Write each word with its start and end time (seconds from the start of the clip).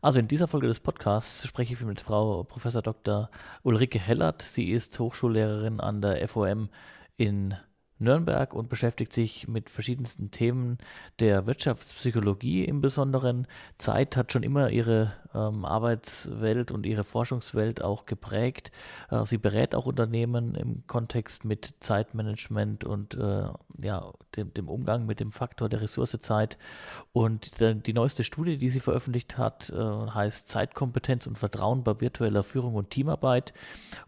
Also 0.00 0.18
in 0.18 0.28
dieser 0.28 0.48
Folge 0.48 0.66
des 0.66 0.80
Podcasts 0.80 1.46
spreche 1.46 1.72
ich 1.72 1.80
mit 1.82 2.00
Frau 2.00 2.44
Prof. 2.44 2.64
Dr. 2.82 3.30
Ulrike 3.62 3.98
Hellert. 3.98 4.42
Sie 4.42 4.70
ist 4.70 4.98
Hochschullehrerin 4.98 5.80
an 5.80 6.02
der 6.02 6.26
FOM 6.28 6.68
in 7.16 7.54
Nürnberg 7.98 8.54
und 8.54 8.68
beschäftigt 8.68 9.12
sich 9.12 9.48
mit 9.48 9.70
verschiedensten 9.70 10.30
Themen 10.30 10.78
der 11.20 11.46
Wirtschaftspsychologie 11.46 12.64
im 12.64 12.80
Besonderen. 12.80 13.46
Zeit 13.78 14.16
hat 14.16 14.32
schon 14.32 14.42
immer 14.42 14.70
ihre 14.70 15.12
ähm, 15.36 15.64
Arbeitswelt 15.64 16.72
und 16.72 16.86
ihre 16.86 17.04
Forschungswelt 17.04 17.82
auch 17.82 18.06
geprägt. 18.06 18.70
Äh, 19.10 19.24
sie 19.26 19.38
berät 19.38 19.74
auch 19.74 19.86
Unternehmen 19.86 20.54
im 20.54 20.86
Kontext 20.86 21.44
mit 21.44 21.74
Zeitmanagement 21.80 22.84
und 22.84 23.14
äh, 23.14 23.48
ja, 23.82 24.12
dem, 24.36 24.52
dem, 24.54 24.68
Umgang 24.68 25.06
mit 25.06 25.20
dem 25.20 25.30
Faktor 25.30 25.68
der 25.68 25.82
Ressource 25.82 26.16
Zeit. 26.20 26.58
Und 27.12 27.60
die, 27.60 27.74
die 27.74 27.92
neueste 27.92 28.24
Studie, 28.24 28.56
die 28.58 28.70
sie 28.70 28.80
veröffentlicht 28.80 29.38
hat, 29.38 29.70
äh, 29.70 29.76
heißt 29.76 30.48
Zeitkompetenz 30.48 31.26
und 31.26 31.38
Vertrauen 31.38 31.84
bei 31.84 32.00
virtueller 32.00 32.44
Führung 32.44 32.74
und 32.74 32.90
Teamarbeit. 32.90 33.52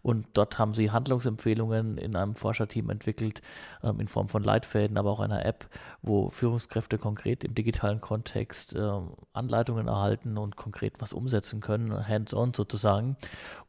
Und 0.01 0.27
dort 0.33 0.57
haben 0.57 0.73
sie 0.73 0.91
Handlungsempfehlungen 0.91 1.97
in 1.97 2.15
einem 2.15 2.35
Forscherteam 2.35 2.89
entwickelt, 2.89 3.41
in 3.81 4.07
Form 4.07 4.27
von 4.27 4.43
Leitfäden, 4.43 4.97
aber 4.97 5.11
auch 5.11 5.19
einer 5.19 5.45
App, 5.45 5.67
wo 6.01 6.29
Führungskräfte 6.29 6.97
konkret 6.97 7.43
im 7.43 7.55
digitalen 7.55 8.01
Kontext 8.01 8.75
ähm, 8.75 9.11
Anleitungen 9.33 9.87
erhalten 9.87 10.37
und 10.37 10.55
konkret 10.55 10.95
was 10.99 11.13
umsetzen 11.13 11.61
können, 11.61 12.07
hands-on 12.07 12.53
sozusagen. 12.53 13.15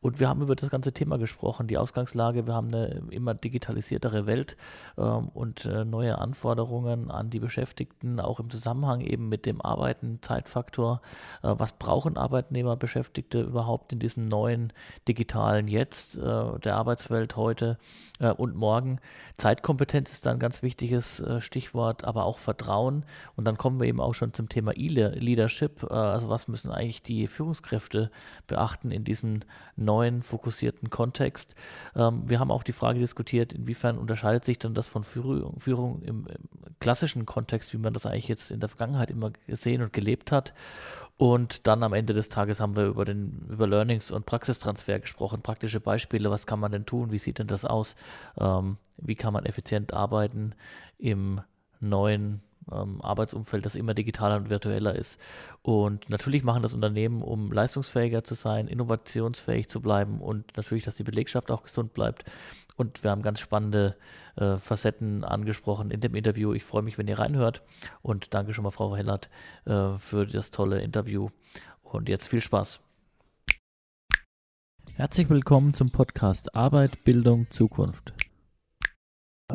Und 0.01 0.18
wir 0.18 0.28
haben 0.28 0.42
über 0.42 0.56
das 0.56 0.70
ganze 0.70 0.92
Thema 0.92 1.18
gesprochen, 1.18 1.66
die 1.66 1.78
Ausgangslage. 1.78 2.46
Wir 2.46 2.54
haben 2.54 2.68
eine 2.68 3.02
immer 3.10 3.34
digitalisiertere 3.34 4.27
Welt 4.27 4.56
ähm, 4.98 5.28
und 5.28 5.65
äh, 5.66 5.84
neue 5.84 6.18
Anforderungen 6.18 7.10
an 7.10 7.30
die 7.30 7.40
Beschäftigten, 7.40 8.18
auch 8.18 8.40
im 8.40 8.51
Zusammenhang 8.51 9.01
eben 9.01 9.29
mit 9.29 9.46
dem 9.46 9.60
Arbeiten, 9.60 10.18
Zeitfaktor. 10.23 11.02
Äh, 11.42 11.54
was 11.56 11.73
brauchen 11.73 12.16
Arbeitnehmer, 12.16 12.77
Beschäftigte 12.77 13.42
überhaupt 13.42 13.92
in 13.92 14.01
diesem 14.01 14.27
neuen 14.27 14.73
digitalen 15.06 15.68
Jetzt 15.68 16.16
äh, 16.16 16.59
der 16.59 16.76
Arbeitswelt 16.76 17.37
heute 17.37 17.79
und 18.37 18.54
morgen? 18.54 19.01
Zeitkompetenz 19.38 19.99
Kompetenz 20.01 20.12
ist 20.12 20.26
da 20.26 20.30
ein 20.30 20.38
ganz 20.38 20.62
wichtiges 20.62 21.20
äh, 21.20 21.40
Stichwort, 21.40 22.04
aber 22.04 22.24
auch 22.24 22.38
Vertrauen. 22.38 23.04
Und 23.37 23.45
dann 23.45 23.59
kommen 23.59 23.79
wir 23.80 23.87
eben 23.87 24.01
auch 24.01 24.15
schon 24.15 24.32
zum 24.32 24.48
Thema 24.48 24.73
E-Leadership. 24.74 25.82
Äh, 25.82 25.92
also 25.92 26.29
was 26.30 26.48
müssen 26.48 26.70
eigentlich 26.70 27.02
die 27.02 27.26
Führungskräfte 27.26 28.10
beachten 28.46 28.90
in 28.90 29.04
diesem 29.04 29.40
neuen, 29.76 30.23
fokussierten 30.23 30.88
Kontext? 30.88 31.54
Ähm, 31.95 32.23
wir 32.26 32.40
haben 32.40 32.51
auch 32.51 32.62
die 32.62 32.73
Frage 32.73 32.98
diskutiert, 32.98 33.52
inwiefern 33.52 33.98
unterscheidet 33.98 34.45
sich 34.45 34.59
dann 34.59 34.73
das 34.73 34.88
von 34.88 35.04
Führung, 35.04 35.60
Führung 35.60 36.02
im, 36.02 36.26
im 36.26 36.76
klassischen 36.80 37.26
Kontext, 37.26 37.74
wie 37.74 37.79
man 37.79 37.92
das 37.92 38.07
eigentlich 38.07 38.29
jetzt 38.29 38.51
in 38.51 38.60
der 38.60 38.70
Vergangenheit 38.70 39.10
immer 39.10 39.32
gesehen 39.46 39.82
und 39.82 39.92
gelebt 39.92 40.32
hat. 40.32 40.54
Und 41.21 41.66
dann 41.66 41.82
am 41.82 41.93
Ende 41.93 42.15
des 42.15 42.30
Tages 42.30 42.60
haben 42.60 42.76
wir 42.76 42.87
über, 42.87 43.04
den, 43.04 43.45
über 43.51 43.66
Learnings 43.66 44.10
und 44.10 44.24
Praxistransfer 44.24 45.01
gesprochen, 45.01 45.43
praktische 45.43 45.79
Beispiele, 45.79 46.30
was 46.30 46.46
kann 46.46 46.59
man 46.59 46.73
denn 46.73 46.87
tun, 46.87 47.13
wie 47.13 47.18
sieht 47.18 47.38
denn 47.38 47.46
das 47.46 47.66
aus, 47.66 47.95
ähm, 48.38 48.79
wie 48.96 49.16
kann 49.16 49.35
man 49.35 49.45
effizient 49.45 49.93
arbeiten 49.93 50.54
im 50.96 51.43
neuen 51.79 52.41
ähm, 52.73 53.02
Arbeitsumfeld, 53.02 53.66
das 53.66 53.74
immer 53.74 53.93
digitaler 53.93 54.38
und 54.38 54.48
virtueller 54.48 54.95
ist. 54.95 55.21
Und 55.60 56.09
natürlich 56.09 56.43
machen 56.43 56.63
das 56.63 56.73
Unternehmen, 56.73 57.21
um 57.21 57.52
leistungsfähiger 57.52 58.24
zu 58.24 58.35
sein, 58.35 58.66
innovationsfähig 58.66 59.68
zu 59.68 59.82
bleiben 59.82 60.23
und 60.23 60.57
natürlich, 60.57 60.85
dass 60.85 60.96
die 60.96 61.04
Belegschaft 61.04 61.51
auch 61.51 61.65
gesund 61.65 61.93
bleibt. 61.93 62.24
Und 62.80 63.04
wir 63.04 63.10
haben 63.10 63.20
ganz 63.20 63.40
spannende 63.40 63.95
äh, 64.36 64.56
Facetten 64.56 65.22
angesprochen 65.22 65.91
in 65.91 66.00
dem 66.00 66.14
Interview. 66.14 66.54
Ich 66.54 66.64
freue 66.64 66.81
mich, 66.81 66.97
wenn 66.97 67.09
ihr 67.09 67.19
reinhört. 67.19 67.60
Und 68.00 68.32
danke 68.32 68.54
schon 68.54 68.64
mal, 68.64 68.70
Frau 68.70 68.97
Hellert, 68.97 69.28
äh, 69.66 69.98
für 69.98 70.26
das 70.26 70.50
tolle 70.50 70.81
Interview. 70.81 71.28
Und 71.82 72.08
jetzt 72.08 72.28
viel 72.28 72.41
Spaß. 72.41 72.81
Herzlich 74.94 75.28
willkommen 75.28 75.75
zum 75.75 75.91
Podcast 75.91 76.56
Arbeit, 76.56 77.04
Bildung, 77.04 77.50
Zukunft. 77.50 78.14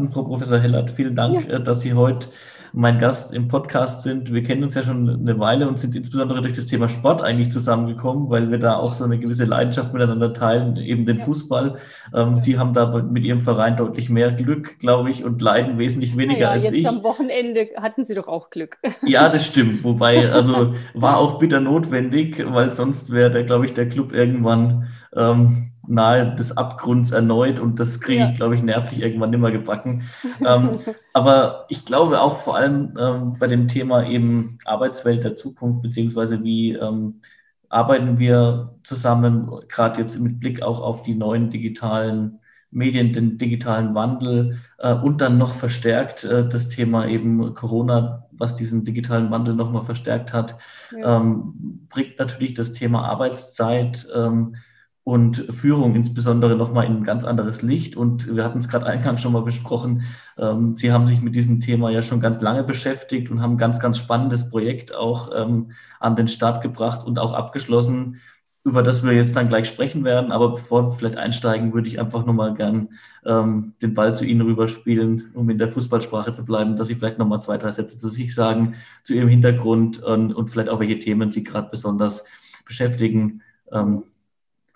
Frau 0.10 0.24
Professor 0.24 0.60
Hellert, 0.60 0.92
vielen 0.92 1.16
Dank, 1.16 1.48
ja. 1.48 1.56
Äh, 1.56 1.64
dass 1.64 1.82
Sie 1.82 1.94
heute 1.94 2.30
mein 2.78 3.00
Gast 3.00 3.34
im 3.34 3.48
Podcast 3.48 4.04
sind. 4.04 4.34
Wir 4.34 4.44
kennen 4.44 4.62
uns 4.64 4.76
ja 4.76 4.84
schon 4.84 5.10
eine 5.10 5.40
Weile 5.40 5.68
und 5.70 5.80
sind 5.80 5.96
insbesondere 5.96 6.42
durch 6.42 6.54
das 6.54 6.66
Thema 6.66 6.90
Sport 6.90 7.22
eigentlich 7.22 7.50
zusammengekommen, 7.50 8.30
weil 8.30 8.52
wir 8.52 8.60
da 8.60 8.76
auch 8.76 8.94
so 8.94 9.06
eine 9.06 9.18
gewisse 9.18 9.46
Leidenschaft 9.46 9.94
miteinander 9.94 10.34
teilen, 10.34 10.76
eben 10.76 11.06
den 11.06 11.20
ja. 11.20 11.24
Fußball. 11.24 11.78
Ähm, 12.14 12.36
Sie 12.36 12.60
haben 12.60 12.74
da 12.74 13.02
mit 13.02 13.24
Ihrem 13.24 13.42
Verein 13.42 13.78
deutlich 13.78 14.10
mehr 14.10 14.34
Glück, 14.34 14.78
glaube 14.80 15.10
ich, 15.10 15.24
und 15.24 15.42
leiden 15.42 15.78
wesentlich 15.78 16.18
weniger 16.18 16.40
ja, 16.42 16.50
als 16.50 16.66
jetzt 16.66 16.74
ich. 16.74 16.84
Jetzt 16.84 16.94
am 16.94 17.04
Wochenende 17.04 17.70
hatten 17.78 18.04
Sie 18.04 18.14
doch 18.14 18.28
auch 18.28 18.50
Glück. 18.50 18.78
Ja, 19.06 19.30
das 19.30 19.46
stimmt. 19.46 19.84
Wobei, 19.84 20.32
also 20.32 20.74
war 20.94 21.18
auch 21.18 21.38
bitter 21.38 21.60
notwendig, 21.60 22.44
weil 22.46 22.72
sonst 22.72 23.12
wäre, 23.12 23.46
glaube 23.46 23.66
ich, 23.66 23.74
der 23.74 23.88
Club 23.88 24.14
irgendwann 24.14 24.88
ähm, 25.16 25.72
nahe 25.88 26.36
des 26.36 26.58
Abgrunds 26.58 27.12
erneut 27.12 27.60
und 27.60 27.80
das 27.80 28.02
kriege 28.02 28.26
ich, 28.26 28.36
glaube 28.36 28.56
ich, 28.56 28.64
nervlich 28.64 29.02
irgendwann 29.02 29.30
nimmer 29.30 29.52
gebacken. 29.52 30.04
ähm, 30.46 30.80
aber 31.14 31.66
ich 31.70 31.86
glaube 31.86 32.22
auch 32.22 32.38
vor 32.38 32.56
allem 32.56 32.94
ähm, 33.00 33.36
bei 33.40 33.48
dem 33.48 33.68
Thema 33.68 34.08
eben 34.08 34.58
Arbeitswelt 34.66 35.24
der 35.24 35.36
Zukunft, 35.36 35.82
beziehungsweise 35.82 36.44
wie 36.44 36.74
ähm, 36.74 37.22
arbeiten 37.70 38.20
wir 38.20 38.76
zusammen, 38.84 39.52
gerade 39.68 40.00
jetzt 40.02 40.20
mit 40.20 40.40
Blick 40.40 40.62
auch 40.62 40.82
auf 40.82 41.04
die 41.04 41.16
neuen 41.16 41.50
digitalen 41.50 42.40
Medien, 42.72 43.14
den 43.14 43.38
digitalen 43.38 43.96
Wandel 43.96 44.60
äh, 44.80 44.94
und 44.94 45.22
dann 45.22 45.38
noch 45.38 45.54
verstärkt 45.54 46.26
äh, 46.26 46.48
das 46.48 46.68
Thema 46.70 47.08
eben 47.08 47.54
Corona, 47.56 48.28
was 48.32 48.56
diesen 48.56 48.84
digitalen 48.84 49.32
Wandel 49.32 49.56
nochmal 49.56 49.84
verstärkt 49.84 50.34
hat, 50.34 50.58
ja. 50.92 51.18
ähm, 51.18 51.88
bringt 51.90 52.20
natürlich 52.20 52.54
das 52.54 52.74
Thema 52.74 53.06
Arbeitszeit 53.06 54.08
ähm, 54.14 54.58
und 55.06 55.46
Führung 55.52 55.94
insbesondere 55.94 56.56
nochmal 56.56 56.88
in 56.88 56.98
ein 56.98 57.04
ganz 57.04 57.26
anderes 57.26 57.62
Licht. 57.62 57.96
Und 57.96 58.36
wir 58.36 58.44
hatten 58.44 58.58
es 58.58 58.68
gerade 58.68 58.88
eingangs 58.88 59.22
schon 59.22 59.34
mal 59.34 59.44
besprochen. 59.44 60.02
Ähm, 60.36 60.76
Sie 60.76 60.92
haben 60.92 61.06
sich 61.06 61.22
mit 61.22 61.36
diesem 61.36 61.60
Thema 61.60 61.92
ja 61.92 62.02
schon 62.02 62.20
ganz 62.20 62.42
lange 62.42 62.64
beschäftigt 62.64 63.30
und 63.30 63.40
haben 63.40 63.54
ein 63.54 63.60
ganz, 63.60 63.80
ganz 63.80 64.00
spannendes 64.00 64.50
Projekt 64.50 64.96
auch 64.96 65.30
ähm, 65.36 65.74
an 66.00 66.16
den 66.16 66.28
Start 66.28 66.64
gebracht 66.64 67.06
und 67.06 67.20
auch 67.20 67.34
abgeschlossen, 67.34 68.20
über 68.64 68.82
das 68.82 69.04
wir 69.04 69.14
jetzt 69.14 69.36
dann 69.36 69.48
gleich 69.48 69.68
sprechen 69.68 70.04
werden. 70.04 70.32
Aber 70.32 70.54
bevor 70.54 70.88
wir 70.88 70.92
vielleicht 70.94 71.18
einsteigen, 71.18 71.72
würde 71.72 71.88
ich 71.88 72.00
einfach 72.00 72.26
nochmal 72.26 72.56
gern 72.56 72.90
ähm, 73.28 73.76
den 73.84 73.94
Ball 73.94 74.16
zu 74.16 74.26
Ihnen 74.26 74.42
rüberspielen, 74.42 75.30
um 75.36 75.48
in 75.52 75.60
der 75.60 75.70
Fußballsprache 75.70 76.34
zu 76.34 76.46
bleiben, 76.46 76.76
dass 76.78 76.88
Sie 76.88 76.96
vielleicht 76.96 77.20
nochmal 77.20 77.44
zwei, 77.44 77.60
drei 77.60 77.70
Sätze 77.70 77.96
zu 77.96 78.10
sich 78.10 78.34
sagen, 78.34 78.74
zu 79.04 79.14
Ihrem 79.14 79.30
Hintergrund 79.30 80.02
und, 80.02 80.34
und 80.34 80.50
vielleicht 80.50 80.70
auch 80.70 80.80
welche 80.80 80.98
Themen 80.98 81.30
Sie 81.30 81.44
gerade 81.44 81.70
besonders 81.70 82.26
beschäftigen. 82.66 83.44
Ähm, 83.72 84.06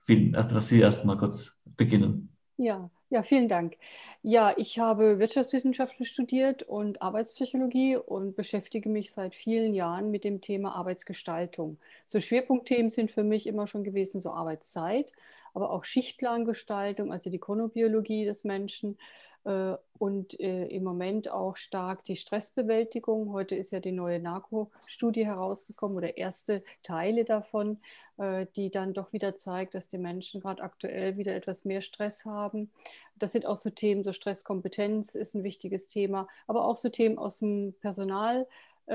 Vielen, 0.09 0.33
also 0.33 0.49
dass 0.55 0.69
Sie 0.69 0.79
erst 0.79 1.05
mal 1.05 1.17
kurz 1.17 1.61
beginnen. 1.77 2.35
Ja, 2.57 2.89
ja, 3.11 3.21
vielen 3.21 3.47
Dank. 3.47 3.77
Ja, 4.23 4.55
ich 4.57 4.79
habe 4.79 5.19
Wirtschaftswissenschaften 5.19 6.03
studiert 6.03 6.63
und 6.63 6.99
Arbeitspsychologie 6.99 7.95
und 7.95 8.35
beschäftige 8.35 8.89
mich 8.89 9.11
seit 9.11 9.35
vielen 9.35 9.75
Jahren 9.75 10.09
mit 10.09 10.23
dem 10.23 10.41
Thema 10.41 10.75
Arbeitsgestaltung. 10.75 11.77
So 12.07 12.19
Schwerpunktthemen 12.19 12.89
sind 12.89 13.11
für 13.11 13.23
mich 13.23 13.45
immer 13.45 13.67
schon 13.67 13.83
gewesen, 13.83 14.19
so 14.19 14.31
Arbeitszeit, 14.31 15.11
aber 15.53 15.69
auch 15.69 15.83
Schichtplangestaltung, 15.83 17.11
also 17.11 17.29
die 17.29 17.37
Chronobiologie 17.37 18.25
des 18.25 18.43
Menschen 18.43 18.97
und 19.43 20.39
äh, 20.39 20.65
im 20.67 20.83
Moment 20.83 21.29
auch 21.29 21.55
stark 21.55 22.03
die 22.05 22.15
Stressbewältigung. 22.15 23.31
Heute 23.33 23.55
ist 23.55 23.71
ja 23.71 23.79
die 23.79 23.91
neue 23.91 24.19
NARCO-Studie 24.19 25.25
herausgekommen 25.25 25.97
oder 25.97 26.17
erste 26.17 26.63
Teile 26.83 27.25
davon, 27.25 27.79
äh, 28.17 28.45
die 28.55 28.69
dann 28.69 28.93
doch 28.93 29.13
wieder 29.13 29.35
zeigt, 29.35 29.75
dass 29.75 29.87
die 29.87 29.97
Menschen 29.97 30.41
gerade 30.41 30.61
aktuell 30.63 31.17
wieder 31.17 31.35
etwas 31.35 31.65
mehr 31.65 31.81
Stress 31.81 32.25
haben. 32.25 32.69
Das 33.17 33.31
sind 33.31 33.45
auch 33.45 33.57
so 33.57 33.69
Themen, 33.69 34.03
so 34.03 34.13
Stresskompetenz 34.13 35.15
ist 35.15 35.35
ein 35.35 35.43
wichtiges 35.43 35.87
Thema, 35.87 36.27
aber 36.47 36.65
auch 36.65 36.77
so 36.77 36.89
Themen 36.89 37.17
aus 37.17 37.39
dem 37.39 37.73
Personal. 37.81 38.47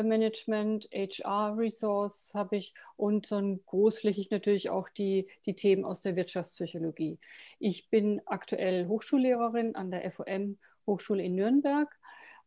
Management, 0.03 0.89
HR-Resource 0.93 2.33
habe 2.35 2.57
ich 2.57 2.75
und 2.97 3.31
dann 3.31 3.61
großflächig 3.67 4.31
natürlich 4.31 4.71
auch 4.71 4.89
die, 4.89 5.29
die 5.47 5.55
Themen 5.55 5.85
aus 5.85 6.01
der 6.01 6.17
Wirtschaftspsychologie. 6.17 7.19
Ich 7.59 7.91
bin 7.91 8.21
aktuell 8.27 8.89
Hochschullehrerin 8.89 9.75
an 9.77 9.91
der 9.91 10.11
FOM 10.11 10.59
Hochschule 10.87 11.23
in 11.23 11.35
Nürnberg 11.35 11.89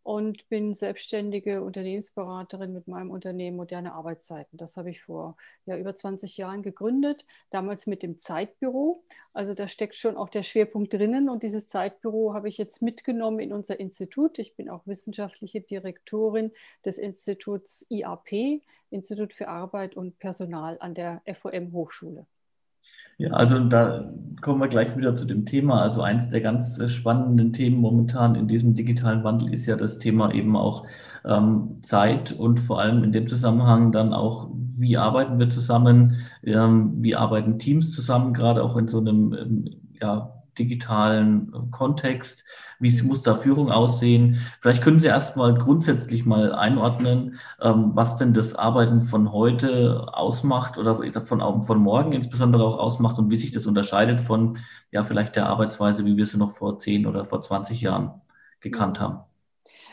und 0.08 0.48
bin 0.48 0.74
selbstständige 0.74 1.62
Unternehmensberaterin 1.62 2.72
mit 2.72 2.88
meinem 2.88 3.12
Unternehmen 3.12 3.58
Moderne 3.58 3.92
Arbeitszeiten. 3.94 4.58
Das 4.58 4.78
habe 4.78 4.90
ich 4.90 5.02
vor 5.02 5.36
ja, 5.66 5.76
über 5.76 5.94
20 5.94 6.38
Jahren 6.38 6.62
gegründet, 6.62 7.26
damals 7.50 7.88
mit 7.88 8.04
dem 8.04 8.18
Zeitbüro. 8.18 9.04
Also 9.34 9.54
da 9.54 9.68
steckt 9.68 9.98
schon 9.98 10.16
auch 10.16 10.30
der 10.30 10.44
Schwerpunkt 10.44 10.94
drinnen 10.94 11.28
und 11.28 11.44
dieses 11.44 11.68
Zeitbüro 11.68 12.34
habe 12.34 12.48
ich 12.48 12.58
jetzt 12.58 12.82
mitgenommen 12.82 13.40
in 13.40 13.52
unser 13.52 13.82
Institut. 13.82 14.40
Ich 14.40 14.56
bin 14.56 14.70
auch 14.70 14.88
wissenschaftliche 14.88 15.60
Direktorin 15.60 16.54
des 16.86 17.00
Instituts 17.00 17.86
IAP, 17.90 18.62
Institut 18.90 19.34
für 19.34 19.50
Arbeit 19.50 19.98
und 19.98 20.20
Personal 20.20 20.78
an 20.80 20.94
der 20.94 21.22
FOM 21.34 21.74
Hochschule. 21.74 22.26
Ja, 23.18 23.32
also 23.32 23.60
da 23.68 24.12
kommen 24.42 24.62
wir 24.62 24.68
gleich 24.68 24.96
wieder 24.96 25.16
zu 25.16 25.26
dem 25.26 25.46
Thema. 25.46 25.82
Also 25.82 26.02
eins 26.02 26.30
der 26.30 26.42
ganz 26.42 26.78
äh, 26.80 26.88
spannenden 26.90 27.52
Themen 27.52 27.78
momentan 27.82 28.36
in 28.36 28.48
diesem 28.48 28.76
digitalen 28.76 29.24
Wandel 29.24 29.52
ist 29.54 29.66
ja 29.66 29.76
das 29.76 29.98
Thema 29.98 30.32
eben 30.34 30.56
auch 30.56 30.86
ähm, 31.26 31.80
Zeit 31.82 32.32
und 32.34 32.60
vor 32.60 32.80
allem 32.80 33.04
in 33.04 33.12
dem 33.12 33.28
Zusammenhang 33.28 33.92
dann 33.92 34.14
auch, 34.14 34.50
wie 34.78 34.98
arbeiten 34.98 35.40
wir 35.40 35.50
zusammen, 35.50 36.18
ähm, 36.44 36.94
wie 37.02 37.16
arbeiten 37.16 37.58
Teams 37.58 37.92
zusammen, 37.92 38.34
gerade 38.34 38.64
auch 38.64 38.78
in 38.78 38.88
so 38.88 39.00
einem 39.00 39.34
ähm, 39.34 39.66
ja, 40.00 40.37
digitalen 40.58 41.54
äh, 41.54 41.72
Kontext? 41.72 42.44
Wie 42.80 43.02
muss 43.04 43.24
da 43.24 43.36
Führung 43.36 43.72
aussehen? 43.72 44.40
Vielleicht 44.62 44.84
können 44.84 45.00
Sie 45.00 45.08
erstmal 45.08 45.56
grundsätzlich 45.56 46.26
mal 46.26 46.54
einordnen, 46.54 47.40
ähm, 47.62 47.92
was 47.96 48.18
denn 48.18 48.34
das 48.34 48.56
Arbeiten 48.56 49.02
von 49.02 49.32
heute 49.32 50.08
ausmacht 50.14 50.78
oder 50.78 51.02
von, 51.22 51.64
von 51.64 51.80
morgen 51.80 52.12
insbesondere 52.12 52.64
auch 52.66 52.78
ausmacht 52.78 53.18
und 53.20 53.30
wie 53.32 53.38
sich 53.38 53.52
das 53.52 53.66
unterscheidet 53.66 54.22
von 54.22 54.60
ja 54.92 55.04
vielleicht 55.04 55.36
der 55.36 55.48
Arbeitsweise, 55.48 56.06
wie 56.06 56.18
wir 56.18 56.26
sie 56.26 56.38
noch 56.38 56.52
vor 56.52 56.80
10 56.80 57.08
oder 57.08 57.26
vor 57.26 57.42
20 57.42 57.82
Jahren 57.82 58.22
gekannt 58.60 59.00
haben. 59.00 59.20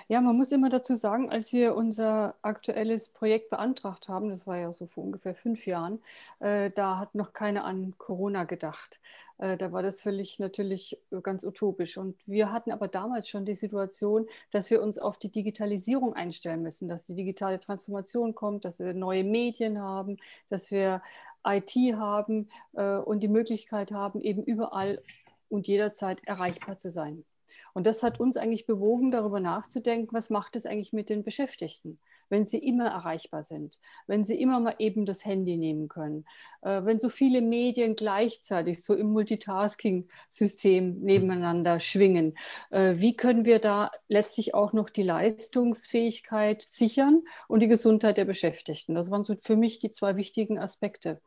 Ja, 0.08 0.20
man 0.20 0.36
muss 0.36 0.52
immer 0.52 0.68
dazu 0.68 0.94
sagen, 0.94 1.30
als 1.30 1.52
wir 1.52 1.74
unser 1.74 2.34
aktuelles 2.42 3.08
Projekt 3.08 3.50
beantragt 3.50 4.08
haben, 4.08 4.28
das 4.28 4.46
war 4.46 4.58
ja 4.58 4.72
so 4.72 4.86
vor 4.86 5.04
ungefähr 5.04 5.34
fünf 5.34 5.66
Jahren, 5.66 6.02
äh, 6.40 6.70
da 6.70 6.98
hat 6.98 7.14
noch 7.14 7.32
keiner 7.32 7.64
an 7.64 7.94
Corona 7.96 8.44
gedacht. 8.44 9.00
Äh, 9.38 9.56
da 9.56 9.72
war 9.72 9.82
das 9.82 10.00
völlig 10.00 10.38
natürlich 10.38 10.98
äh, 11.10 11.20
ganz 11.20 11.44
utopisch. 11.44 11.96
Und 11.96 12.16
wir 12.26 12.52
hatten 12.52 12.70
aber 12.70 12.88
damals 12.88 13.28
schon 13.28 13.44
die 13.44 13.54
Situation, 13.54 14.26
dass 14.52 14.70
wir 14.70 14.82
uns 14.82 14.98
auf 14.98 15.18
die 15.18 15.30
Digitalisierung 15.30 16.14
einstellen 16.14 16.62
müssen, 16.62 16.88
dass 16.88 17.06
die 17.06 17.14
digitale 17.14 17.58
Transformation 17.60 18.34
kommt, 18.34 18.64
dass 18.64 18.78
wir 18.78 18.94
neue 18.94 19.24
Medien 19.24 19.80
haben, 19.80 20.18
dass 20.50 20.70
wir 20.70 21.02
IT 21.46 21.74
haben 21.96 22.48
äh, 22.74 22.96
und 22.96 23.20
die 23.20 23.28
Möglichkeit 23.28 23.90
haben, 23.92 24.20
eben 24.20 24.42
überall 24.44 25.02
und 25.48 25.66
jederzeit 25.66 26.24
erreichbar 26.26 26.76
zu 26.76 26.90
sein. 26.90 27.24
Und 27.72 27.86
das 27.86 28.02
hat 28.02 28.20
uns 28.20 28.36
eigentlich 28.36 28.66
bewogen, 28.66 29.10
darüber 29.10 29.40
nachzudenken, 29.40 30.14
was 30.14 30.30
macht 30.30 30.56
es 30.56 30.66
eigentlich 30.66 30.92
mit 30.92 31.08
den 31.08 31.24
Beschäftigten? 31.24 31.98
wenn 32.28 32.44
sie 32.44 32.58
immer 32.58 32.86
erreichbar 32.86 33.42
sind, 33.42 33.78
wenn 34.06 34.24
sie 34.24 34.40
immer 34.40 34.60
mal 34.60 34.74
eben 34.78 35.06
das 35.06 35.24
Handy 35.24 35.56
nehmen 35.56 35.88
können, 35.88 36.24
äh, 36.62 36.84
wenn 36.84 36.98
so 36.98 37.08
viele 37.08 37.40
Medien 37.40 37.94
gleichzeitig 37.94 38.82
so 38.82 38.94
im 38.94 39.12
Multitasking-System 39.12 41.00
nebeneinander 41.00 41.80
schwingen. 41.80 42.36
Äh, 42.70 42.94
wie 42.96 43.16
können 43.16 43.44
wir 43.44 43.58
da 43.58 43.90
letztlich 44.08 44.54
auch 44.54 44.72
noch 44.72 44.90
die 44.90 45.02
Leistungsfähigkeit 45.02 46.62
sichern 46.62 47.22
und 47.48 47.60
die 47.60 47.68
Gesundheit 47.68 48.16
der 48.16 48.24
Beschäftigten? 48.24 48.94
Das 48.94 49.10
waren 49.10 49.24
so 49.24 49.36
für 49.36 49.56
mich 49.56 49.78
die 49.78 49.90
zwei 49.90 50.16
wichtigen 50.16 50.58
Aspekte. 50.58 51.20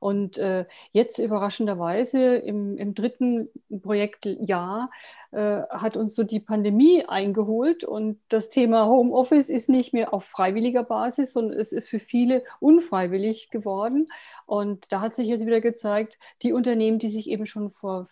Und 0.00 0.38
äh, 0.38 0.66
jetzt 0.92 1.18
überraschenderweise 1.18 2.36
im, 2.36 2.76
im 2.78 2.94
dritten 2.94 3.48
Projektjahr 3.82 4.90
äh, 5.34 5.62
hat 5.68 5.96
uns 5.96 6.14
so 6.14 6.22
die 6.22 6.40
Pandemie 6.40 7.04
eingeholt 7.06 7.82
und 7.84 8.20
das 8.28 8.50
Thema 8.50 8.86
Homeoffice 8.86 9.48
ist 9.48 9.68
nicht 9.68 9.92
mehr 9.92 10.14
auf 10.14 10.24
freiwilliger 10.24 10.84
Basis, 10.84 11.32
sondern 11.32 11.58
es 11.58 11.72
ist 11.72 11.88
für 11.88 11.98
viele 11.98 12.44
unfreiwillig 12.60 13.50
geworden. 13.50 14.08
Und 14.46 14.92
da 14.92 15.00
hat 15.00 15.14
sich 15.14 15.26
jetzt 15.26 15.44
wieder 15.44 15.60
gezeigt, 15.60 16.18
die 16.42 16.52
Unternehmen, 16.52 16.98
die 16.98 17.08
sich 17.08 17.28
eben 17.28 17.46
schon 17.46 17.68
vor 17.68 18.06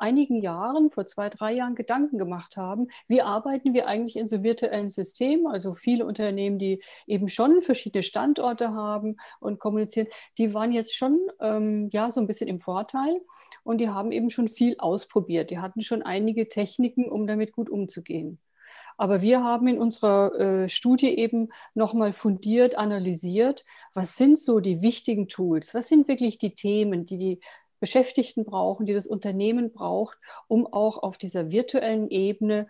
einigen 0.00 0.40
Jahren, 0.40 0.90
vor 0.90 1.06
zwei, 1.06 1.28
drei 1.28 1.54
Jahren 1.54 1.74
Gedanken 1.74 2.18
gemacht 2.18 2.56
haben, 2.56 2.88
wie 3.08 3.22
arbeiten 3.22 3.74
wir 3.74 3.86
eigentlich 3.86 4.16
in 4.16 4.28
so 4.28 4.42
virtuellen 4.42 4.90
Systemen? 4.90 5.46
Also 5.46 5.74
viele 5.74 6.06
Unternehmen, 6.06 6.58
die 6.58 6.82
eben 7.06 7.28
schon 7.28 7.60
verschiedene 7.60 8.02
Standorte 8.02 8.72
haben 8.72 9.16
und 9.40 9.58
kommunizieren, 9.58 10.08
die 10.38 10.54
waren 10.54 10.72
jetzt 10.72 10.94
schon 10.94 11.18
ähm, 11.40 11.88
ja, 11.92 12.10
so 12.10 12.20
ein 12.20 12.26
bisschen 12.26 12.48
im 12.48 12.60
Vorteil 12.60 13.20
und 13.62 13.78
die 13.78 13.88
haben 13.88 14.12
eben 14.12 14.30
schon 14.30 14.48
viel 14.48 14.76
ausprobiert. 14.78 15.50
Die 15.50 15.58
hatten 15.58 15.82
schon 15.82 16.02
einige 16.02 16.48
Techniken, 16.48 17.08
um 17.10 17.26
damit 17.26 17.52
gut 17.52 17.68
umzugehen. 17.68 18.38
Aber 18.98 19.20
wir 19.20 19.44
haben 19.44 19.68
in 19.68 19.78
unserer 19.78 20.34
äh, 20.34 20.68
Studie 20.68 21.08
eben 21.18 21.50
nochmal 21.74 22.12
fundiert 22.12 22.78
analysiert, 22.78 23.64
was 23.92 24.16
sind 24.16 24.38
so 24.38 24.60
die 24.60 24.82
wichtigen 24.82 25.28
Tools, 25.28 25.74
was 25.74 25.88
sind 25.88 26.08
wirklich 26.08 26.38
die 26.38 26.54
Themen, 26.54 27.04
die 27.06 27.18
die 27.18 27.40
Beschäftigten 27.78 28.44
brauchen, 28.44 28.86
die 28.86 28.94
das 28.94 29.06
Unternehmen 29.06 29.72
braucht, 29.72 30.18
um 30.48 30.66
auch 30.66 31.02
auf 31.02 31.18
dieser 31.18 31.50
virtuellen 31.50 32.10
Ebene 32.10 32.66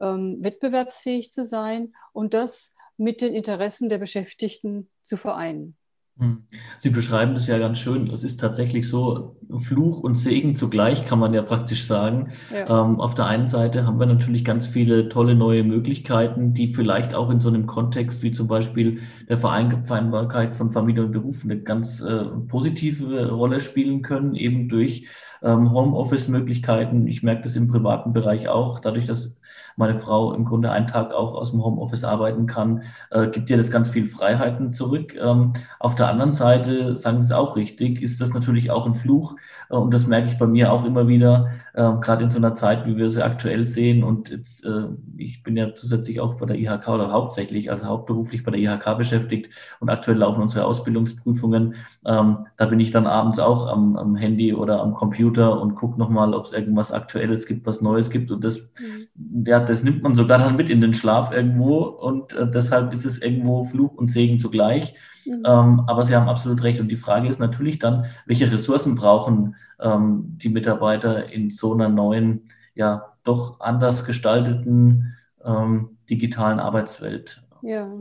ähm, 0.00 0.38
wettbewerbsfähig 0.40 1.32
zu 1.32 1.44
sein 1.44 1.94
und 2.12 2.34
das 2.34 2.74
mit 2.96 3.20
den 3.20 3.34
Interessen 3.34 3.88
der 3.88 3.98
Beschäftigten 3.98 4.90
zu 5.02 5.16
vereinen. 5.16 5.77
Hm. 6.18 6.42
Sie 6.76 6.90
beschreiben 6.90 7.34
das 7.34 7.46
ja 7.46 7.58
ganz 7.58 7.78
schön. 7.78 8.10
Es 8.12 8.24
ist 8.24 8.40
tatsächlich 8.40 8.88
so, 8.88 9.36
Fluch 9.58 10.00
und 10.00 10.16
Segen 10.16 10.56
zugleich, 10.56 11.06
kann 11.06 11.18
man 11.18 11.32
ja 11.32 11.42
praktisch 11.42 11.86
sagen. 11.86 12.30
Ja. 12.52 12.84
Ähm, 12.84 13.00
auf 13.00 13.14
der 13.14 13.26
einen 13.26 13.46
Seite 13.46 13.86
haben 13.86 13.98
wir 13.98 14.06
natürlich 14.06 14.44
ganz 14.44 14.66
viele 14.66 15.08
tolle 15.08 15.34
neue 15.34 15.64
Möglichkeiten, 15.64 16.52
die 16.54 16.68
vielleicht 16.68 17.14
auch 17.14 17.30
in 17.30 17.40
so 17.40 17.48
einem 17.48 17.66
Kontext 17.66 18.22
wie 18.22 18.32
zum 18.32 18.48
Beispiel 18.48 19.00
der 19.28 19.38
Vereinbarkeit 19.38 20.56
von 20.56 20.70
Familie 20.72 21.04
und 21.04 21.12
Beruf 21.12 21.44
eine 21.44 21.60
ganz 21.60 22.00
äh, 22.00 22.24
positive 22.48 23.30
Rolle 23.30 23.60
spielen 23.60 24.02
können, 24.02 24.34
eben 24.34 24.68
durch 24.68 25.06
ähm, 25.42 25.72
Homeoffice-Möglichkeiten. 25.72 27.06
Ich 27.06 27.22
merke 27.22 27.42
das 27.42 27.56
im 27.56 27.68
privaten 27.68 28.12
Bereich 28.12 28.48
auch, 28.48 28.78
dadurch, 28.80 29.06
dass 29.06 29.38
meine 29.76 29.94
Frau 29.94 30.32
im 30.32 30.44
Grunde 30.44 30.70
einen 30.70 30.88
Tag 30.88 31.12
auch 31.12 31.34
aus 31.34 31.52
dem 31.52 31.64
Homeoffice 31.64 32.04
arbeiten 32.04 32.46
kann, 32.46 32.82
äh, 33.10 33.28
gibt 33.28 33.48
ihr 33.48 33.56
das 33.56 33.70
ganz 33.70 33.88
viel 33.88 34.06
Freiheiten 34.06 34.72
zurück. 34.72 35.14
Ähm, 35.14 35.52
auf 35.78 35.94
der 35.94 36.08
anderen 36.08 36.32
Seite, 36.32 36.96
sagen 36.96 37.20
Sie 37.20 37.26
es 37.26 37.32
auch 37.32 37.56
richtig, 37.56 38.02
ist 38.02 38.20
das 38.20 38.34
natürlich 38.34 38.70
auch 38.70 38.86
ein 38.86 38.94
Fluch. 38.94 39.36
Äh, 39.70 39.76
und 39.76 39.94
das 39.94 40.06
merke 40.06 40.28
ich 40.28 40.38
bei 40.38 40.46
mir 40.46 40.72
auch 40.72 40.84
immer 40.84 41.06
wieder, 41.06 41.50
äh, 41.74 41.92
gerade 42.00 42.24
in 42.24 42.30
so 42.30 42.38
einer 42.38 42.56
Zeit, 42.56 42.86
wie 42.86 42.96
wir 42.96 43.08
sie 43.08 43.24
aktuell 43.24 43.64
sehen. 43.66 44.02
Und 44.02 44.30
jetzt, 44.30 44.64
äh, 44.64 44.86
ich 45.16 45.44
bin 45.44 45.56
ja 45.56 45.74
zusätzlich 45.74 46.20
auch 46.20 46.34
bei 46.34 46.46
der 46.46 46.58
IHK 46.58 46.88
oder 46.88 47.12
hauptsächlich, 47.12 47.70
also 47.70 47.86
hauptberuflich 47.86 48.42
bei 48.42 48.50
der 48.50 48.60
IHK 48.60 48.98
beschäftigt. 48.98 49.50
Und 49.78 49.90
aktuell 49.90 50.18
laufen 50.18 50.42
unsere 50.42 50.64
Ausbildungsprüfungen. 50.64 51.76
Ähm, 52.04 52.46
da 52.56 52.66
bin 52.66 52.80
ich 52.80 52.90
dann 52.90 53.06
abends 53.06 53.38
auch 53.38 53.68
am, 53.68 53.96
am 53.96 54.16
Handy 54.16 54.52
oder 54.52 54.80
am 54.80 54.94
Computer 54.94 55.27
und 55.36 55.74
gucke 55.74 55.98
nochmal, 55.98 56.34
ob 56.34 56.46
es 56.46 56.52
irgendwas 56.52 56.92
Aktuelles 56.92 57.46
gibt, 57.46 57.66
was 57.66 57.82
Neues 57.82 58.10
gibt. 58.10 58.30
Und 58.30 58.42
das, 58.44 58.70
mhm. 58.80 59.44
ja, 59.46 59.60
das 59.60 59.82
nimmt 59.82 60.02
man 60.02 60.14
sogar 60.14 60.38
dann 60.38 60.56
mit 60.56 60.70
in 60.70 60.80
den 60.80 60.94
Schlaf 60.94 61.32
irgendwo. 61.32 61.78
Und 61.78 62.32
äh, 62.32 62.50
deshalb 62.50 62.92
ist 62.92 63.04
es 63.04 63.20
irgendwo 63.20 63.64
Fluch 63.64 63.94
und 63.94 64.10
Segen 64.10 64.38
zugleich. 64.38 64.94
Mhm. 65.26 65.42
Ähm, 65.44 65.82
aber 65.86 66.04
Sie 66.04 66.14
haben 66.14 66.28
absolut 66.28 66.62
recht. 66.62 66.80
Und 66.80 66.88
die 66.88 66.96
Frage 66.96 67.28
ist 67.28 67.40
natürlich 67.40 67.78
dann, 67.78 68.06
welche 68.26 68.50
Ressourcen 68.50 68.94
brauchen 68.94 69.56
ähm, 69.80 70.36
die 70.38 70.48
Mitarbeiter 70.48 71.30
in 71.30 71.50
so 71.50 71.74
einer 71.74 71.88
neuen, 71.88 72.48
ja, 72.74 73.12
doch 73.24 73.60
anders 73.60 74.04
gestalteten 74.04 75.14
ähm, 75.44 75.98
digitalen 76.08 76.60
Arbeitswelt? 76.60 77.42
Ja, 77.62 77.92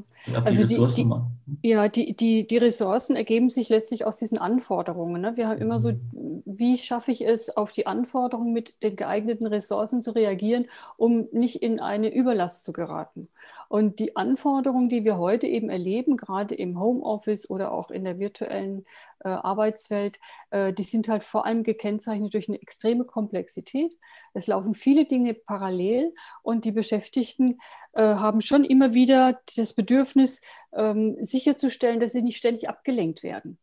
also 0.43 0.65
die, 0.65 1.05
die, 1.61 1.69
ja, 1.69 1.87
die, 1.87 2.15
die, 2.15 2.47
die 2.47 2.57
Ressourcen 2.57 3.15
ergeben 3.15 3.49
sich 3.49 3.69
letztlich 3.69 4.05
aus 4.05 4.17
diesen 4.17 4.37
Anforderungen. 4.37 5.21
Ne? 5.21 5.37
Wir 5.37 5.47
haben 5.47 5.61
immer 5.61 5.79
so, 5.79 5.91
mhm. 5.91 6.43
wie 6.45 6.77
schaffe 6.77 7.11
ich 7.11 7.25
es, 7.25 7.55
auf 7.55 7.71
die 7.71 7.87
Anforderungen 7.87 8.53
mit 8.53 8.81
den 8.83 8.95
geeigneten 8.95 9.47
Ressourcen 9.47 10.01
zu 10.01 10.11
reagieren, 10.11 10.67
um 10.97 11.27
nicht 11.31 11.61
in 11.61 11.79
eine 11.79 12.13
Überlast 12.13 12.63
zu 12.63 12.73
geraten. 12.73 13.29
Und 13.69 13.99
die 13.99 14.15
Anforderungen, 14.15 14.89
die 14.89 15.03
wir 15.03 15.17
heute 15.17 15.47
eben 15.47 15.69
erleben, 15.69 16.15
gerade 16.15 16.55
im 16.55 16.79
Homeoffice 16.79 17.49
oder 17.49 17.71
auch 17.71 17.91
in 17.91 18.05
der 18.05 18.17
virtuellen 18.17 18.85
äh, 19.19 19.27
Arbeitswelt, 19.29 20.19
äh, 20.51 20.71
die 20.71 20.83
sind 20.83 21.09
halt 21.09 21.23
vor 21.23 21.45
allem 21.45 21.63
gekennzeichnet 21.63 22.33
durch 22.33 22.47
eine 22.47 22.61
extreme 22.61 23.03
Komplexität. 23.03 23.93
Es 24.37 24.47
laufen 24.47 24.75
viele 24.75 25.05
Dinge 25.05 25.33
parallel 25.33 26.13
und 26.43 26.63
die 26.63 26.71
Beschäftigten 26.71 27.59
äh, 27.93 28.03
haben 28.03 28.41
schon 28.41 28.63
immer 28.63 28.93
wieder 28.93 29.41
das 29.55 29.73
Bedürfnis, 29.73 30.41
ähm, 30.73 31.17
sicherzustellen, 31.19 31.99
dass 31.99 32.11
sie 32.11 32.21
nicht 32.21 32.37
ständig 32.37 32.69
abgelenkt 32.69 33.23
werden 33.23 33.57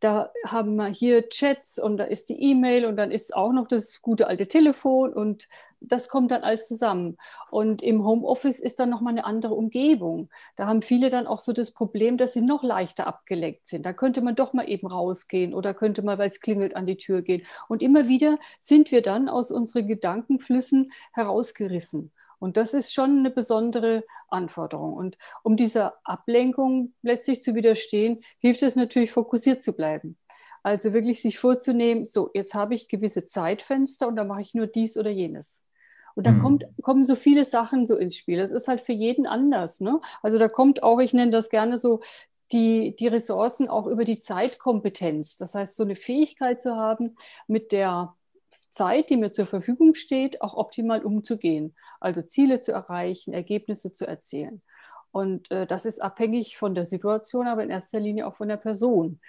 da 0.00 0.30
haben 0.46 0.76
wir 0.76 0.86
hier 0.86 1.28
Chats 1.28 1.78
und 1.78 1.96
da 1.96 2.04
ist 2.04 2.28
die 2.28 2.40
E-Mail 2.40 2.86
und 2.86 2.96
dann 2.96 3.10
ist 3.10 3.34
auch 3.34 3.52
noch 3.52 3.68
das 3.68 4.00
gute 4.00 4.26
alte 4.28 4.46
Telefon 4.46 5.12
und 5.12 5.48
das 5.80 6.08
kommt 6.08 6.30
dann 6.30 6.42
alles 6.42 6.66
zusammen. 6.68 7.16
Und 7.50 7.82
im 7.82 8.04
Homeoffice 8.04 8.60
ist 8.60 8.80
dann 8.80 8.90
nochmal 8.90 9.12
eine 9.12 9.24
andere 9.24 9.54
Umgebung. 9.54 10.28
Da 10.56 10.66
haben 10.66 10.82
viele 10.82 11.10
dann 11.10 11.26
auch 11.26 11.40
so 11.40 11.52
das 11.52 11.70
Problem, 11.70 12.18
dass 12.18 12.32
sie 12.32 12.40
noch 12.40 12.62
leichter 12.62 13.06
abgelenkt 13.06 13.66
sind. 13.66 13.86
Da 13.86 13.92
könnte 13.92 14.20
man 14.20 14.34
doch 14.34 14.52
mal 14.52 14.68
eben 14.68 14.86
rausgehen 14.86 15.54
oder 15.54 15.74
könnte 15.74 16.02
mal, 16.02 16.18
weil 16.18 16.28
es 16.28 16.40
klingelt, 16.40 16.74
an 16.76 16.86
die 16.86 16.96
Tür 16.96 17.22
gehen. 17.22 17.46
Und 17.68 17.82
immer 17.82 18.08
wieder 18.08 18.38
sind 18.60 18.90
wir 18.90 19.02
dann 19.02 19.28
aus 19.28 19.50
unseren 19.50 19.86
Gedankenflüssen 19.86 20.92
herausgerissen. 21.12 22.12
Und 22.38 22.56
das 22.56 22.74
ist 22.74 22.92
schon 22.92 23.18
eine 23.18 23.30
besondere 23.30 24.04
Anforderung. 24.28 24.94
Und 24.94 25.16
um 25.42 25.56
dieser 25.56 25.94
Ablenkung 26.04 26.94
letztlich 27.02 27.42
zu 27.42 27.54
widerstehen, 27.54 28.22
hilft 28.38 28.62
es 28.62 28.76
natürlich, 28.76 29.10
fokussiert 29.10 29.62
zu 29.62 29.72
bleiben. 29.72 30.16
Also 30.62 30.92
wirklich 30.92 31.22
sich 31.22 31.38
vorzunehmen, 31.38 32.04
so, 32.04 32.30
jetzt 32.34 32.54
habe 32.54 32.74
ich 32.74 32.88
gewisse 32.88 33.24
Zeitfenster 33.24 34.08
und 34.08 34.16
da 34.16 34.24
mache 34.24 34.42
ich 34.42 34.54
nur 34.54 34.66
dies 34.66 34.96
oder 34.96 35.10
jenes. 35.10 35.62
Und 36.14 36.26
da 36.26 36.32
mhm. 36.32 36.42
kommt, 36.42 36.66
kommen 36.82 37.04
so 37.04 37.14
viele 37.14 37.44
Sachen 37.44 37.86
so 37.86 37.96
ins 37.96 38.16
Spiel. 38.16 38.38
Das 38.38 38.50
ist 38.50 38.66
halt 38.66 38.80
für 38.80 38.92
jeden 38.92 39.26
anders. 39.26 39.80
Ne? 39.80 40.00
Also 40.20 40.38
da 40.38 40.48
kommt 40.48 40.82
auch, 40.82 40.98
ich 40.98 41.14
nenne 41.14 41.30
das 41.30 41.48
gerne 41.48 41.78
so, 41.78 42.00
die, 42.50 42.96
die 42.96 43.08
Ressourcen 43.08 43.68
auch 43.68 43.86
über 43.86 44.04
die 44.04 44.18
Zeitkompetenz. 44.18 45.36
Das 45.36 45.54
heißt, 45.54 45.76
so 45.76 45.84
eine 45.84 45.96
Fähigkeit 45.96 46.60
zu 46.60 46.76
haben, 46.76 47.14
mit 47.46 47.72
der 47.72 48.16
Zeit, 48.78 49.10
die 49.10 49.16
mir 49.16 49.30
zur 49.30 49.46
Verfügung 49.46 49.94
steht, 49.94 50.40
auch 50.42 50.54
optimal 50.54 51.04
umzugehen. 51.04 51.74
Also 52.00 52.22
Ziele 52.22 52.60
zu 52.60 52.72
erreichen, 52.72 53.32
Ergebnisse 53.34 53.92
zu 53.92 54.06
erzielen. 54.06 54.62
Und 55.10 55.50
äh, 55.50 55.66
das 55.66 55.84
ist 55.86 56.02
abhängig 56.02 56.56
von 56.56 56.74
der 56.74 56.84
Situation, 56.84 57.48
aber 57.48 57.62
in 57.62 57.70
erster 57.70 58.00
Linie 58.00 58.26
auch 58.26 58.36
von 58.36 58.48
der 58.48 58.58
Person 58.58 59.20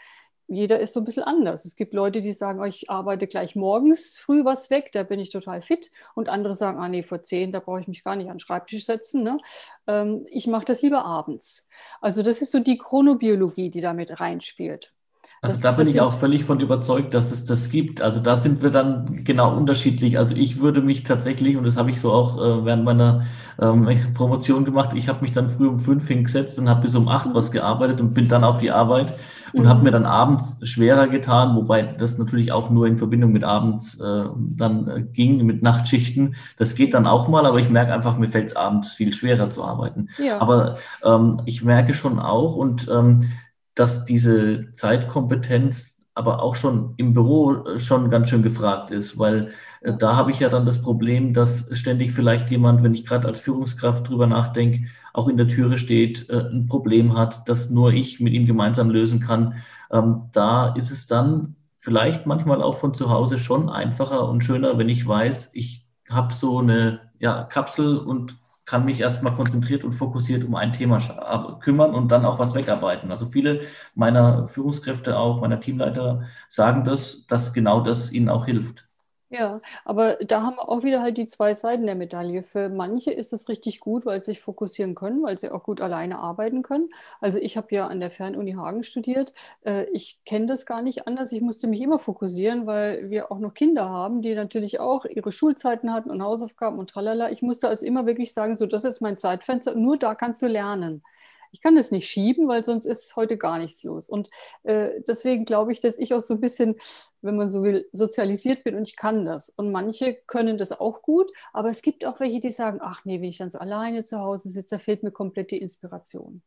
jeder 0.49 0.79
ist 0.79 0.93
so 0.93 0.99
ein 0.99 1.05
bisschen 1.05 1.23
anders. 1.23 1.63
Es 1.65 1.75
gibt 1.75 1.93
Leute, 1.93 2.21
die 2.21 2.33
sagen, 2.33 2.59
oh, 2.59 2.63
ich 2.63 2.89
arbeite 2.89 3.27
gleich 3.27 3.55
morgens 3.55 4.17
früh 4.17 4.43
was 4.43 4.71
weg, 4.71 4.89
da 4.93 5.03
bin 5.03 5.19
ich 5.19 5.29
total 5.29 5.61
fit. 5.61 5.91
Und 6.15 6.27
andere 6.27 6.55
sagen, 6.55 6.79
ah 6.79 6.89
nee, 6.89 7.03
vor 7.03 7.21
zehn, 7.21 7.51
da 7.51 7.59
brauche 7.59 7.81
ich 7.81 7.87
mich 7.87 8.03
gar 8.03 8.15
nicht 8.15 8.29
an 8.29 8.35
den 8.35 8.39
Schreibtisch 8.39 8.85
setzen. 8.85 9.23
Ne? 9.23 9.37
Ähm, 9.85 10.25
ich 10.31 10.47
mache 10.47 10.65
das 10.65 10.81
lieber 10.81 11.05
abends. 11.05 11.69
Also 12.01 12.23
das 12.23 12.41
ist 12.41 12.51
so 12.51 12.59
die 12.59 12.79
Chronobiologie, 12.79 13.69
die 13.69 13.81
damit 13.81 14.19
reinspielt. 14.19 14.93
Also 15.41 15.55
das, 15.55 15.61
da 15.61 15.71
bin 15.71 15.87
ich 15.87 16.01
auch 16.01 16.11
völlig 16.11 16.43
von 16.43 16.59
überzeugt, 16.59 17.13
dass 17.13 17.31
es 17.31 17.45
das 17.45 17.69
gibt. 17.69 18.01
Also 18.01 18.19
da 18.19 18.35
sind 18.35 18.61
wir 18.61 18.71
dann 18.71 19.23
genau 19.23 19.55
unterschiedlich. 19.55 20.17
Also 20.17 20.35
ich 20.35 20.59
würde 20.59 20.81
mich 20.81 21.03
tatsächlich, 21.03 21.55
und 21.55 21.63
das 21.63 21.77
habe 21.77 21.91
ich 21.91 22.01
so 22.01 22.11
auch 22.11 22.37
äh, 22.37 22.65
während 22.65 22.83
meiner 22.83 23.25
ähm, 23.59 23.87
Promotion 24.13 24.65
gemacht, 24.65 24.91
ich 24.95 25.07
habe 25.07 25.21
mich 25.21 25.31
dann 25.31 25.47
früh 25.47 25.67
um 25.67 25.79
fünf 25.79 26.07
hingesetzt 26.07 26.59
und 26.59 26.67
habe 26.67 26.81
bis 26.81 26.95
um 26.95 27.07
acht 27.07 27.29
mhm. 27.29 27.35
was 27.35 27.51
gearbeitet 27.51 28.01
und 28.01 28.13
bin 28.13 28.27
dann 28.27 28.43
auf 28.43 28.57
die 28.57 28.71
Arbeit 28.71 29.13
und 29.53 29.63
mhm. 29.63 29.69
habe 29.69 29.83
mir 29.83 29.91
dann 29.91 30.05
abends 30.05 30.59
schwerer 30.63 31.07
getan, 31.07 31.55
wobei 31.55 31.83
das 31.83 32.17
natürlich 32.17 32.51
auch 32.51 32.69
nur 32.69 32.85
in 32.87 32.97
Verbindung 32.97 33.31
mit 33.31 33.45
abends 33.45 33.99
äh, 33.99 34.25
dann 34.37 34.87
äh, 34.89 35.01
ging, 35.03 35.45
mit 35.45 35.63
Nachtschichten. 35.63 36.35
Das 36.57 36.75
geht 36.75 36.93
dann 36.93 37.07
auch 37.07 37.29
mal, 37.29 37.45
aber 37.45 37.59
ich 37.59 37.69
merke 37.69 37.93
einfach, 37.93 38.17
mir 38.17 38.27
fällt 38.27 38.49
es 38.49 38.55
abends 38.57 38.91
viel 38.91 39.13
schwerer 39.13 39.49
zu 39.49 39.63
arbeiten. 39.63 40.09
Ja. 40.17 40.41
Aber 40.41 40.77
ähm, 41.03 41.41
ich 41.45 41.63
merke 41.63 41.93
schon 41.93 42.19
auch 42.19 42.57
und 42.57 42.89
ähm, 42.91 43.29
dass 43.79 44.05
diese 44.05 44.73
Zeitkompetenz 44.73 45.99
aber 46.13 46.43
auch 46.43 46.55
schon 46.55 46.95
im 46.97 47.13
Büro 47.13 47.63
äh, 47.63 47.79
schon 47.79 48.09
ganz 48.09 48.29
schön 48.29 48.43
gefragt 48.43 48.91
ist, 48.91 49.17
weil 49.17 49.53
äh, 49.81 49.93
da 49.93 50.17
habe 50.17 50.31
ich 50.31 50.39
ja 50.41 50.49
dann 50.49 50.65
das 50.65 50.81
Problem, 50.81 51.33
dass 51.33 51.69
ständig 51.71 52.11
vielleicht 52.11 52.51
jemand, 52.51 52.83
wenn 52.83 52.93
ich 52.93 53.05
gerade 53.05 53.25
als 53.25 53.39
Führungskraft 53.39 54.09
drüber 54.09 54.27
nachdenke, 54.27 54.87
auch 55.13 55.29
in 55.29 55.37
der 55.37 55.47
Türe 55.47 55.77
steht, 55.77 56.29
äh, 56.29 56.41
ein 56.51 56.65
Problem 56.67 57.17
hat, 57.17 57.47
das 57.47 57.69
nur 57.69 57.93
ich 57.93 58.19
mit 58.19 58.33
ihm 58.33 58.45
gemeinsam 58.45 58.89
lösen 58.89 59.21
kann. 59.21 59.55
Ähm, 59.93 60.23
da 60.33 60.73
ist 60.73 60.91
es 60.91 61.07
dann 61.07 61.55
vielleicht 61.77 62.25
manchmal 62.25 62.61
auch 62.61 62.75
von 62.75 62.93
zu 62.93 63.09
Hause 63.09 63.39
schon 63.39 63.69
einfacher 63.69 64.27
und 64.27 64.43
schöner, 64.43 64.77
wenn 64.77 64.89
ich 64.89 65.07
weiß, 65.07 65.51
ich 65.53 65.85
habe 66.09 66.33
so 66.33 66.59
eine 66.59 66.99
ja, 67.19 67.43
Kapsel 67.43 67.97
und 67.97 68.35
kann 68.69 68.85
mich 68.85 68.99
erstmal 68.99 69.33
konzentriert 69.33 69.83
und 69.83 69.93
fokussiert 69.93 70.43
um 70.43 70.55
ein 70.55 70.73
Thema 70.73 70.99
kümmern 71.61 71.95
und 71.95 72.09
dann 72.11 72.25
auch 72.25 72.37
was 72.39 72.53
wegarbeiten. 72.55 73.11
Also 73.11 73.25
viele 73.25 73.61
meiner 73.95 74.47
Führungskräfte 74.47 75.17
auch, 75.17 75.41
meiner 75.41 75.59
Teamleiter 75.59 76.25
sagen 76.49 76.83
das, 76.85 77.25
dass 77.27 77.53
genau 77.53 77.81
das 77.81 78.11
ihnen 78.11 78.29
auch 78.29 78.45
hilft. 78.45 78.88
Ja, 79.31 79.61
aber 79.85 80.15
da 80.15 80.41
haben 80.41 80.55
wir 80.55 80.67
auch 80.69 80.81
wieder 80.83 81.03
halt 81.03 81.17
die 81.17 81.27
zwei 81.27 81.53
Seiten 81.53 81.85
der 81.85 81.93
Medaille. 81.93 82.41
Für 82.41 82.67
manche 82.67 83.11
ist 83.11 83.31
es 83.31 83.47
richtig 83.47 83.79
gut, 83.79 84.03
weil 84.07 84.23
sie 84.23 84.31
sich 84.31 84.39
fokussieren 84.39 84.95
können, 84.95 85.21
weil 85.21 85.37
sie 85.37 85.51
auch 85.51 85.61
gut 85.63 85.81
alleine 85.81 86.17
arbeiten 86.17 86.63
können. 86.63 86.89
Also 87.21 87.37
ich 87.37 87.55
habe 87.55 87.67
ja 87.75 87.85
an 87.85 87.99
der 87.99 88.09
Fernuni 88.09 88.53
Hagen 88.53 88.83
studiert. 88.83 89.33
Äh, 89.63 89.83
ich 89.91 90.19
kenne 90.25 90.47
das 90.47 90.65
gar 90.65 90.81
nicht 90.81 91.05
anders. 91.05 91.31
Ich 91.31 91.41
musste 91.41 91.67
mich 91.67 91.79
immer 91.81 91.99
fokussieren, 91.99 92.65
weil 92.65 93.11
wir 93.11 93.31
auch 93.31 93.37
noch 93.37 93.53
Kinder 93.53 93.87
haben, 93.87 94.23
die 94.23 94.33
natürlich 94.33 94.79
auch 94.79 95.05
ihre 95.05 95.31
Schulzeiten 95.31 95.93
hatten 95.93 96.09
und 96.09 96.23
Hausaufgaben 96.23 96.79
und 96.79 96.89
tralala. 96.89 97.29
Ich 97.29 97.43
musste 97.43 97.67
also 97.69 97.85
immer 97.85 98.07
wirklich 98.07 98.33
sagen, 98.33 98.55
so, 98.55 98.65
das 98.65 98.83
ist 98.83 98.99
mein 98.99 99.19
Zeitfenster, 99.19 99.75
nur 99.75 99.97
da 99.97 100.15
kannst 100.15 100.41
du 100.41 100.47
lernen. 100.47 101.03
Ich 101.51 101.61
kann 101.61 101.75
das 101.75 101.91
nicht 101.91 102.07
schieben, 102.09 102.47
weil 102.47 102.63
sonst 102.63 102.85
ist 102.85 103.15
heute 103.15 103.37
gar 103.37 103.59
nichts 103.59 103.83
los. 103.83 104.09
Und 104.09 104.29
äh, 104.63 105.01
deswegen 105.07 105.45
glaube 105.45 105.71
ich, 105.71 105.79
dass 105.79 105.97
ich 105.97 106.13
auch 106.13 106.21
so 106.21 106.35
ein 106.35 106.41
bisschen, 106.41 106.75
wenn 107.21 107.35
man 107.37 107.49
so 107.49 107.63
will, 107.63 107.87
sozialisiert 107.91 108.63
bin 108.63 108.75
und 108.75 108.87
ich 108.87 108.95
kann 108.95 109.25
das. 109.25 109.49
Und 109.49 109.71
manche 109.71 110.15
können 110.27 110.57
das 110.57 110.71
auch 110.71 111.01
gut, 111.01 111.31
aber 111.53 111.69
es 111.69 111.81
gibt 111.81 112.05
auch 112.05 112.19
welche, 112.19 112.39
die 112.39 112.51
sagen, 112.51 112.79
ach 112.81 113.05
nee, 113.05 113.21
wenn 113.21 113.29
ich 113.29 113.37
dann 113.37 113.49
so 113.49 113.59
alleine 113.59 114.03
zu 114.03 114.19
Hause 114.19 114.49
sitze, 114.49 114.77
da 114.77 114.79
fehlt 114.79 115.03
mir 115.03 115.11
komplett 115.11 115.51
die 115.51 115.57
Inspiration. 115.57 116.41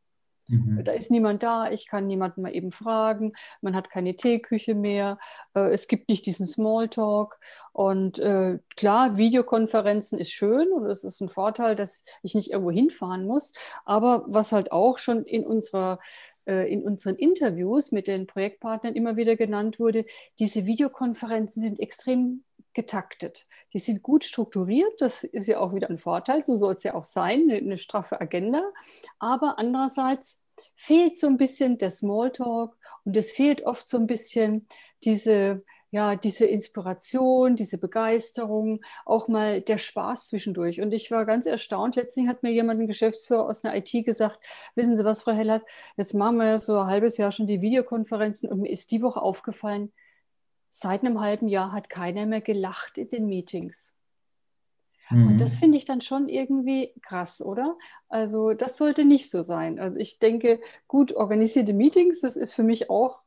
Mhm. 0.49 0.83
Da 0.85 0.93
ist 0.93 1.11
niemand 1.11 1.43
da, 1.43 1.71
ich 1.71 1.87
kann 1.87 2.07
niemanden 2.07 2.43
mal 2.43 2.55
eben 2.55 2.73
fragen, 2.73 3.33
man 3.61 3.75
hat 3.75 3.91
keine 3.91 4.17
Teeküche 4.17 4.75
mehr, 4.75 5.19
äh, 5.55 5.71
es 5.73 5.89
gibt 5.89 6.09
nicht 6.09 6.27
diesen 6.27 6.47
Smalltalk. 6.47 7.39
Und 7.73 8.19
äh, 8.19 8.59
klar, 8.77 9.17
Videokonferenzen 9.17 10.19
ist 10.19 10.31
schön 10.31 10.71
und 10.73 10.85
es 10.87 11.05
ist 11.05 11.21
ein 11.23 11.31
Vorteil, 11.31 11.75
dass 11.75 12.05
ich 12.23 12.35
nicht 12.35 12.51
irgendwo 12.51 12.71
hinfahren 12.71 13.27
muss. 13.27 13.55
Aber 13.87 14.25
was 14.27 14.53
halt 14.53 14.73
auch 14.73 14.99
schon 14.99 15.25
in 15.25 15.47
unserer 15.47 15.99
äh, 16.47 16.71
in 16.73 16.83
unseren 16.83 17.17
Interviews 17.17 17.93
mit 17.93 18.09
den 18.09 18.27
Projektpartnern 18.27 18.95
immer 18.95 19.17
wieder 19.17 19.37
genannt 19.37 19.79
wurde, 19.79 20.05
diese 20.39 20.67
Videokonferenzen 20.67 21.63
sind 21.63 21.81
extrem 21.81 22.43
getaktet. 22.75 23.47
Die 23.73 23.79
sind 23.79 24.03
gut 24.03 24.25
strukturiert, 24.25 25.01
das 25.01 25.25
ist 25.25 25.49
ja 25.49 25.59
auch 25.59 25.75
wieder 25.75 25.89
ein 25.89 25.99
Vorteil, 25.99 26.45
so 26.45 26.57
soll 26.57 26.75
es 26.75 26.83
ja 26.83 26.95
auch 26.95 27.07
sein, 27.07 27.43
eine, 27.43 27.57
eine 27.57 27.79
straffe 27.79 28.21
Agenda. 28.21 28.63
Aber 29.19 29.59
andererseits 29.59 30.45
fehlt 30.77 31.17
so 31.17 31.27
ein 31.27 31.39
bisschen 31.39 31.79
der 31.79 31.91
Smalltalk 31.91 32.77
und 33.05 33.17
es 33.17 33.33
fehlt 33.33 33.65
oft 33.65 33.87
so 33.87 33.97
ein 33.97 34.07
bisschen 34.07 34.67
diese, 35.05 35.65
ja, 35.91 36.17
diese 36.17 36.47
Inspiration, 36.47 37.57
diese 37.57 37.79
Begeisterung, 37.79 38.83
auch 39.05 39.29
mal 39.29 39.61
der 39.61 39.79
Spaß 39.79 40.29
zwischendurch. 40.29 40.81
Und 40.81 40.93
ich 40.93 41.11
war 41.11 41.27
ganz 41.27 41.47
erstaunt. 41.47 41.97
Letztlich 41.97 42.29
hat 42.29 42.43
mir 42.43 42.51
jemand, 42.51 42.81
ein 42.81 42.87
Geschäftsführer 42.87 43.49
aus 43.49 43.65
einer 43.65 43.77
IT, 43.77 43.91
gesagt: 44.05 44.39
Wissen 44.75 44.97
Sie 44.97 45.05
was, 45.05 45.23
Frau 45.23 45.33
Hellert, 45.33 45.63
jetzt 45.97 46.15
machen 46.15 46.37
wir 46.37 46.47
ja 46.47 46.59
so 46.59 46.79
ein 46.79 46.87
halbes 46.87 47.17
Jahr 47.17 47.33
schon 47.33 47.47
die 47.47 47.61
Videokonferenzen 47.61 48.51
und 48.51 48.61
mir 48.61 48.71
ist 48.71 48.91
die 48.91 49.03
Woche 49.03 49.21
aufgefallen, 49.21 49.93
seit 50.75 51.03
einem 51.03 51.21
halben 51.21 51.49
Jahr 51.49 51.71
hat 51.71 51.91
keiner 51.91 52.25
mehr 52.25 52.41
gelacht 52.41 52.97
in 52.97 53.11
den 53.11 53.27
Meetings. 53.27 53.93
Mhm. 55.11 55.27
Und 55.27 55.41
das 55.41 55.55
finde 55.55 55.77
ich 55.77 55.85
dann 55.85 56.01
schon 56.01 56.29
irgendwie 56.29 56.95
krass, 57.03 57.43
oder? 57.43 57.77
Also 58.09 58.55
das 58.55 58.79
sollte 58.79 59.05
nicht 59.05 59.31
so 59.31 59.43
sein. 59.43 59.79
Also 59.79 59.99
ich 59.99 60.19
denke, 60.19 60.63
gut 60.89 61.13
organisierte 61.13 61.75
Meetings, 61.75 62.23
das 62.23 62.37
ist 62.37 62.55
für 62.55 62.63
mich 62.63 62.89
auch 62.89 63.21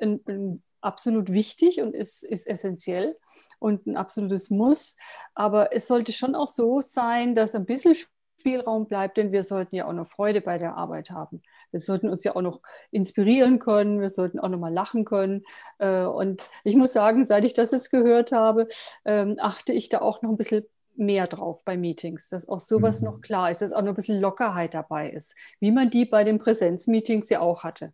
ein, 0.00 0.20
ein 0.28 0.62
absolut 0.80 1.32
wichtig 1.32 1.80
und 1.80 1.96
ist, 1.96 2.22
ist 2.22 2.46
essentiell 2.46 3.18
und 3.58 3.88
ein 3.88 3.96
absolutes 3.96 4.50
Muss. 4.50 4.96
Aber 5.34 5.74
es 5.74 5.88
sollte 5.88 6.12
schon 6.12 6.36
auch 6.36 6.48
so 6.48 6.80
sein, 6.80 7.34
dass 7.34 7.56
ein 7.56 7.66
bisschen 7.66 7.96
Spielraum 8.38 8.86
bleibt, 8.86 9.16
denn 9.16 9.32
wir 9.32 9.42
sollten 9.42 9.74
ja 9.74 9.88
auch 9.88 9.92
noch 9.92 10.06
Freude 10.06 10.40
bei 10.40 10.58
der 10.58 10.76
Arbeit 10.76 11.10
haben. 11.10 11.42
Wir 11.74 11.80
sollten 11.80 12.08
uns 12.08 12.22
ja 12.22 12.36
auch 12.36 12.42
noch 12.42 12.60
inspirieren 12.92 13.58
können, 13.58 14.00
wir 14.00 14.08
sollten 14.08 14.38
auch 14.38 14.48
noch 14.48 14.60
mal 14.60 14.72
lachen 14.72 15.04
können. 15.04 15.42
Äh, 15.78 16.04
und 16.04 16.48
ich 16.62 16.76
muss 16.76 16.92
sagen, 16.92 17.24
seit 17.24 17.44
ich 17.44 17.52
das 17.52 17.72
jetzt 17.72 17.90
gehört 17.90 18.30
habe, 18.30 18.68
ähm, 19.04 19.36
achte 19.40 19.72
ich 19.72 19.88
da 19.88 20.00
auch 20.00 20.22
noch 20.22 20.30
ein 20.30 20.36
bisschen 20.36 20.64
mehr 20.96 21.26
drauf 21.26 21.64
bei 21.64 21.76
Meetings, 21.76 22.28
dass 22.28 22.48
auch 22.48 22.60
sowas 22.60 23.00
mhm. 23.00 23.06
noch 23.06 23.20
klar 23.20 23.50
ist, 23.50 23.60
dass 23.60 23.72
auch 23.72 23.82
noch 23.82 23.88
ein 23.88 23.96
bisschen 23.96 24.20
Lockerheit 24.20 24.74
dabei 24.74 25.10
ist, 25.10 25.34
wie 25.58 25.72
man 25.72 25.90
die 25.90 26.04
bei 26.04 26.22
den 26.22 26.38
Präsenzmeetings 26.38 27.28
ja 27.28 27.40
auch 27.40 27.64
hatte. 27.64 27.92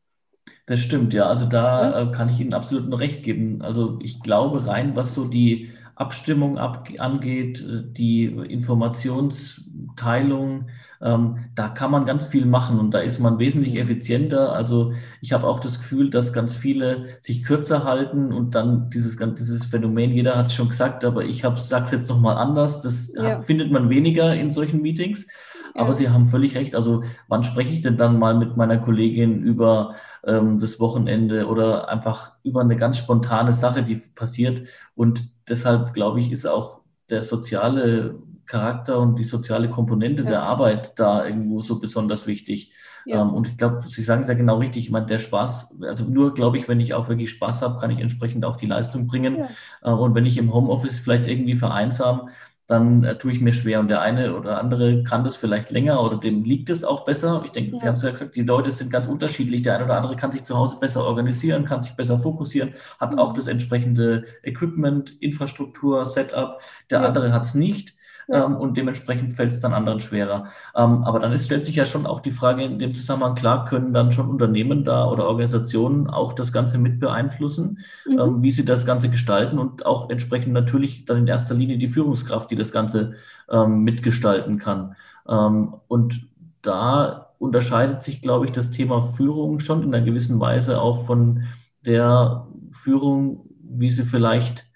Das 0.66 0.80
stimmt, 0.80 1.14
ja. 1.14 1.24
Also 1.24 1.46
da 1.46 1.90
ja. 1.90 2.02
Äh, 2.02 2.12
kann 2.12 2.28
ich 2.28 2.38
Ihnen 2.38 2.54
absolut 2.54 2.98
Recht 3.00 3.22
geben. 3.22 3.62
Also 3.62 3.98
ich 4.02 4.20
glaube 4.20 4.66
rein, 4.66 4.94
was 4.94 5.14
so 5.14 5.24
die 5.24 5.70
Abstimmung 6.00 6.58
ab, 6.58 6.88
angeht, 6.98 7.60
äh, 7.60 7.84
die 7.84 8.24
Informationsteilung, 8.24 10.66
ähm, 11.02 11.38
da 11.54 11.68
kann 11.68 11.90
man 11.90 12.06
ganz 12.06 12.26
viel 12.26 12.46
machen 12.46 12.78
und 12.78 12.92
da 12.92 13.00
ist 13.00 13.18
man 13.20 13.38
wesentlich 13.38 13.76
effizienter. 13.76 14.52
Also 14.52 14.92
ich 15.20 15.32
habe 15.32 15.46
auch 15.46 15.60
das 15.60 15.78
Gefühl, 15.78 16.10
dass 16.10 16.32
ganz 16.32 16.56
viele 16.56 17.18
sich 17.20 17.44
kürzer 17.44 17.84
halten 17.84 18.32
und 18.32 18.54
dann 18.54 18.90
dieses, 18.90 19.16
dieses 19.16 19.66
Phänomen, 19.66 20.12
jeder 20.12 20.36
hat 20.36 20.46
es 20.46 20.54
schon 20.54 20.68
gesagt, 20.68 21.04
aber 21.04 21.24
ich 21.24 21.42
sage 21.42 21.84
es 21.84 21.90
jetzt 21.90 22.10
nochmal 22.10 22.36
anders, 22.36 22.82
das 22.82 23.12
ja. 23.14 23.38
findet 23.38 23.70
man 23.70 23.90
weniger 23.90 24.34
in 24.34 24.50
solchen 24.50 24.82
Meetings. 24.82 25.26
Aber 25.74 25.92
Sie 25.92 26.08
haben 26.08 26.26
völlig 26.26 26.56
recht. 26.56 26.74
Also 26.74 27.04
wann 27.28 27.44
spreche 27.44 27.72
ich 27.72 27.80
denn 27.80 27.96
dann 27.96 28.18
mal 28.18 28.36
mit 28.36 28.56
meiner 28.56 28.78
Kollegin 28.78 29.42
über 29.42 29.94
ähm, 30.24 30.58
das 30.58 30.80
Wochenende 30.80 31.46
oder 31.46 31.88
einfach 31.88 32.32
über 32.42 32.60
eine 32.60 32.74
ganz 32.76 32.98
spontane 32.98 33.52
Sache, 33.52 33.84
die 33.84 34.02
passiert? 34.14 34.62
Und 34.94 35.28
deshalb 35.50 35.92
glaube 35.92 36.20
ich, 36.20 36.32
ist 36.32 36.46
auch 36.46 36.80
der 37.10 37.22
soziale 37.22 38.14
Charakter 38.46 38.98
und 38.98 39.16
die 39.16 39.24
soziale 39.24 39.70
Komponente 39.70 40.22
ja. 40.24 40.28
der 40.28 40.42
Arbeit 40.42 40.98
da 40.98 41.24
irgendwo 41.24 41.60
so 41.60 41.78
besonders 41.78 42.26
wichtig. 42.26 42.72
Ja. 43.06 43.22
Ähm, 43.22 43.32
und 43.32 43.48
ich 43.48 43.56
glaube, 43.56 43.82
Sie 43.86 44.02
sagen 44.02 44.22
es 44.22 44.28
ja 44.28 44.34
genau 44.34 44.58
richtig. 44.58 44.84
Ich 44.84 44.90
meine, 44.90 45.06
der 45.06 45.18
Spaß, 45.18 45.76
also 45.82 46.04
nur 46.04 46.34
glaube 46.34 46.58
ich, 46.58 46.68
wenn 46.68 46.80
ich 46.80 46.94
auch 46.94 47.08
wirklich 47.08 47.30
Spaß 47.30 47.62
habe, 47.62 47.78
kann 47.78 47.90
ich 47.90 48.00
entsprechend 48.00 48.44
auch 48.44 48.56
die 48.56 48.66
Leistung 48.66 49.06
bringen. 49.06 49.38
Ja. 49.38 49.48
Äh, 49.82 49.90
und 49.90 50.14
wenn 50.14 50.26
ich 50.26 50.36
im 50.36 50.52
Homeoffice 50.52 50.98
vielleicht 50.98 51.28
irgendwie 51.28 51.54
vereinsam, 51.54 52.28
dann 52.70 53.02
äh, 53.02 53.18
tue 53.18 53.32
ich 53.32 53.40
mir 53.40 53.52
schwer. 53.52 53.80
Und 53.80 53.88
der 53.88 54.00
eine 54.00 54.36
oder 54.36 54.58
andere 54.58 55.02
kann 55.02 55.24
das 55.24 55.36
vielleicht 55.36 55.70
länger 55.70 56.02
oder 56.02 56.18
dem 56.18 56.44
liegt 56.44 56.70
es 56.70 56.84
auch 56.84 57.04
besser. 57.04 57.42
Ich 57.44 57.50
denke, 57.50 57.76
ja. 57.76 57.82
wir 57.82 57.88
haben 57.88 57.96
es 57.96 58.02
ja 58.02 58.10
gesagt, 58.12 58.36
die 58.36 58.42
Leute 58.42 58.70
sind 58.70 58.92
ganz 58.92 59.08
unterschiedlich. 59.08 59.62
Der 59.62 59.74
eine 59.74 59.84
oder 59.86 59.96
andere 59.96 60.14
kann 60.14 60.30
sich 60.30 60.44
zu 60.44 60.56
Hause 60.56 60.76
besser 60.78 61.04
organisieren, 61.04 61.64
kann 61.64 61.82
sich 61.82 61.96
besser 61.96 62.18
fokussieren, 62.20 62.74
hat 63.00 63.12
mhm. 63.12 63.18
auch 63.18 63.32
das 63.32 63.48
entsprechende 63.48 64.24
Equipment, 64.44 65.20
Infrastruktur, 65.20 66.06
Setup. 66.06 66.60
Der 66.90 67.00
ja. 67.00 67.06
andere 67.08 67.32
hat 67.32 67.44
es 67.44 67.54
nicht. 67.54 67.96
Ja. 68.30 68.44
ähm, 68.44 68.56
und 68.56 68.76
dementsprechend 68.76 69.34
fällt 69.34 69.52
es 69.52 69.60
dann 69.60 69.74
anderen 69.74 70.00
schwerer. 70.00 70.46
Ähm, 70.74 71.04
aber 71.04 71.18
dann 71.18 71.32
ist, 71.32 71.46
stellt 71.46 71.64
sich 71.64 71.76
ja 71.76 71.84
schon 71.84 72.06
auch 72.06 72.20
die 72.20 72.30
Frage 72.30 72.62
in 72.64 72.78
dem 72.78 72.94
Zusammenhang, 72.94 73.34
klar, 73.34 73.64
können 73.64 73.92
dann 73.92 74.12
schon 74.12 74.28
Unternehmen 74.28 74.84
da 74.84 75.08
oder 75.08 75.26
Organisationen 75.26 76.08
auch 76.08 76.32
das 76.32 76.52
Ganze 76.52 76.78
mit 76.78 77.00
beeinflussen, 77.00 77.78
mhm. 78.06 78.18
ähm, 78.18 78.42
wie 78.42 78.50
sie 78.50 78.64
das 78.64 78.86
Ganze 78.86 79.08
gestalten 79.08 79.58
und 79.58 79.84
auch 79.84 80.10
entsprechend 80.10 80.52
natürlich 80.52 81.04
dann 81.04 81.18
in 81.18 81.26
erster 81.26 81.54
Linie 81.54 81.78
die 81.78 81.88
Führungskraft, 81.88 82.50
die 82.50 82.56
das 82.56 82.72
Ganze 82.72 83.14
ähm, 83.50 83.82
mitgestalten 83.82 84.58
kann. 84.58 84.94
Ähm, 85.28 85.74
und 85.88 86.28
da 86.62 87.30
unterscheidet 87.38 88.02
sich, 88.02 88.20
glaube 88.20 88.44
ich, 88.44 88.52
das 88.52 88.70
Thema 88.70 89.02
Führung 89.02 89.60
schon 89.60 89.82
in 89.82 89.94
einer 89.94 90.04
gewissen 90.04 90.38
Weise 90.40 90.80
auch 90.80 91.06
von 91.06 91.44
der 91.86 92.46
Führung, 92.70 93.48
wie 93.62 93.90
sie 93.90 94.04
vielleicht 94.04 94.66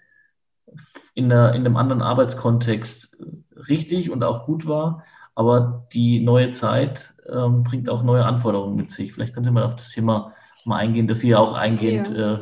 in, 1.13 1.31
einer, 1.31 1.53
in 1.53 1.65
einem 1.65 1.77
anderen 1.77 2.01
Arbeitskontext 2.01 3.17
richtig 3.69 4.09
und 4.11 4.23
auch 4.23 4.45
gut 4.45 4.67
war. 4.67 5.03
Aber 5.35 5.85
die 5.93 6.21
neue 6.21 6.51
Zeit 6.51 7.13
ähm, 7.29 7.63
bringt 7.63 7.89
auch 7.89 8.03
neue 8.03 8.25
Anforderungen 8.25 8.75
mit 8.75 8.91
sich. 8.91 9.13
Vielleicht 9.13 9.33
können 9.33 9.43
Sie 9.43 9.51
mal 9.51 9.63
auf 9.63 9.75
das 9.75 9.89
Thema 9.89 10.33
mal 10.63 10.77
eingehen, 10.77 11.07
das 11.07 11.19
Sie 11.19 11.29
ja 11.29 11.39
auch 11.39 11.53
eingehend 11.53 12.09
ja. 12.09 12.35
Äh, 12.35 12.39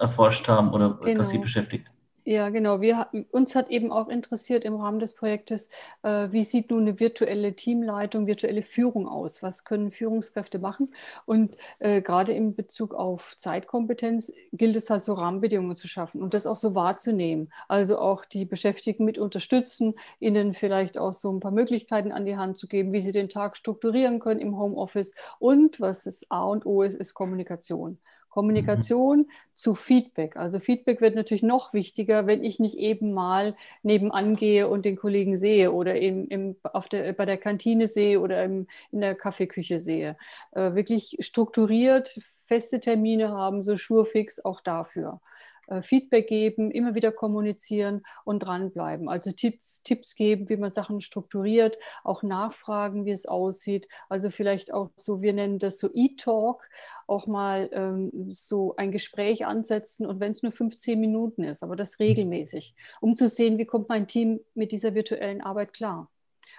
erforscht 0.00 0.48
haben 0.48 0.72
oder 0.72 0.98
genau. 1.02 1.18
das 1.18 1.30
Sie 1.30 1.38
beschäftigt. 1.38 1.90
Ja, 2.24 2.50
genau. 2.50 2.80
Wir, 2.80 3.08
uns 3.32 3.56
hat 3.56 3.68
eben 3.70 3.90
auch 3.90 4.08
interessiert 4.08 4.64
im 4.64 4.76
Rahmen 4.76 5.00
des 5.00 5.12
Projektes, 5.12 5.70
äh, 6.04 6.28
wie 6.30 6.44
sieht 6.44 6.70
nun 6.70 6.82
eine 6.82 7.00
virtuelle 7.00 7.54
Teamleitung, 7.56 8.28
virtuelle 8.28 8.62
Führung 8.62 9.08
aus? 9.08 9.42
Was 9.42 9.64
können 9.64 9.90
Führungskräfte 9.90 10.60
machen? 10.60 10.94
Und 11.26 11.56
äh, 11.80 12.00
gerade 12.00 12.32
in 12.32 12.54
Bezug 12.54 12.94
auf 12.94 13.36
Zeitkompetenz 13.38 14.32
gilt 14.52 14.76
es 14.76 14.88
halt 14.88 15.02
so 15.02 15.14
Rahmenbedingungen 15.14 15.74
zu 15.74 15.88
schaffen 15.88 16.22
und 16.22 16.32
das 16.32 16.46
auch 16.46 16.56
so 16.58 16.76
wahrzunehmen. 16.76 17.52
Also 17.66 17.98
auch 17.98 18.24
die 18.24 18.44
Beschäftigten 18.44 19.04
mit 19.04 19.18
unterstützen, 19.18 19.94
ihnen 20.20 20.54
vielleicht 20.54 20.98
auch 20.98 21.14
so 21.14 21.32
ein 21.32 21.40
paar 21.40 21.50
Möglichkeiten 21.50 22.12
an 22.12 22.24
die 22.24 22.36
Hand 22.36 22.56
zu 22.56 22.68
geben, 22.68 22.92
wie 22.92 23.00
sie 23.00 23.12
den 23.12 23.30
Tag 23.30 23.56
strukturieren 23.56 24.20
können 24.20 24.38
im 24.40 24.56
Homeoffice. 24.56 25.12
Und 25.40 25.80
was 25.80 26.06
es 26.06 26.24
A 26.30 26.44
und 26.44 26.66
O 26.66 26.82
ist, 26.82 26.94
ist 26.94 27.14
Kommunikation. 27.14 27.98
Kommunikation 28.32 29.18
mhm. 29.18 29.26
zu 29.52 29.74
Feedback. 29.74 30.36
Also 30.36 30.58
Feedback 30.58 31.02
wird 31.02 31.14
natürlich 31.14 31.42
noch 31.42 31.74
wichtiger, 31.74 32.26
wenn 32.26 32.42
ich 32.42 32.58
nicht 32.58 32.76
eben 32.78 33.12
mal 33.12 33.54
nebenan 33.82 34.36
gehe 34.36 34.68
und 34.68 34.86
den 34.86 34.96
Kollegen 34.96 35.36
sehe 35.36 35.70
oder 35.70 35.96
im, 35.96 36.26
im, 36.28 36.56
auf 36.62 36.88
der, 36.88 37.12
bei 37.12 37.26
der 37.26 37.36
Kantine 37.36 37.88
sehe 37.88 38.20
oder 38.20 38.42
im, 38.42 38.66
in 38.90 39.02
der 39.02 39.14
Kaffeeküche 39.14 39.80
sehe. 39.80 40.16
Äh, 40.52 40.74
wirklich 40.74 41.18
strukturiert, 41.20 42.20
feste 42.46 42.80
Termine 42.80 43.28
haben, 43.28 43.62
so 43.62 43.76
schurfix 43.76 44.42
auch 44.42 44.62
dafür. 44.62 45.20
Äh, 45.68 45.82
Feedback 45.82 46.26
geben, 46.28 46.70
immer 46.70 46.94
wieder 46.94 47.12
kommunizieren 47.12 48.02
und 48.24 48.40
dranbleiben. 48.40 49.08
Also 49.08 49.32
Tipps, 49.32 49.82
Tipps 49.82 50.14
geben, 50.14 50.48
wie 50.48 50.56
man 50.56 50.70
Sachen 50.70 51.00
strukturiert, 51.00 51.78
auch 52.04 52.22
nachfragen, 52.22 53.04
wie 53.04 53.12
es 53.12 53.26
aussieht. 53.26 53.88
Also 54.08 54.30
vielleicht 54.30 54.72
auch 54.72 54.90
so, 54.96 55.22
wir 55.22 55.32
nennen 55.32 55.58
das 55.58 55.78
so 55.78 55.90
E-Talk, 55.94 56.68
auch 57.06 57.26
mal 57.26 57.68
ähm, 57.72 58.10
so 58.30 58.74
ein 58.76 58.90
Gespräch 58.90 59.46
ansetzen 59.46 60.06
und 60.06 60.20
wenn 60.20 60.32
es 60.32 60.42
nur 60.42 60.52
15 60.52 60.98
Minuten 60.98 61.44
ist, 61.44 61.62
aber 61.62 61.76
das 61.76 61.98
regelmäßig, 61.98 62.74
um 63.00 63.14
zu 63.14 63.28
sehen, 63.28 63.58
wie 63.58 63.66
kommt 63.66 63.88
mein 63.88 64.06
Team 64.06 64.40
mit 64.54 64.72
dieser 64.72 64.94
virtuellen 64.94 65.40
Arbeit 65.40 65.72
klar. 65.72 66.10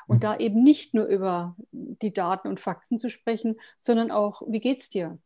Und 0.05 0.17
mhm. 0.17 0.21
da 0.21 0.37
eben 0.37 0.63
nicht 0.63 0.93
nur 0.93 1.05
über 1.05 1.55
die 1.71 2.13
Daten 2.13 2.47
und 2.47 2.59
Fakten 2.59 2.99
zu 2.99 3.09
sprechen, 3.09 3.57
sondern 3.77 4.11
auch, 4.11 4.41
wie 4.47 4.59
geht's 4.59 4.89
dir? 4.89 5.17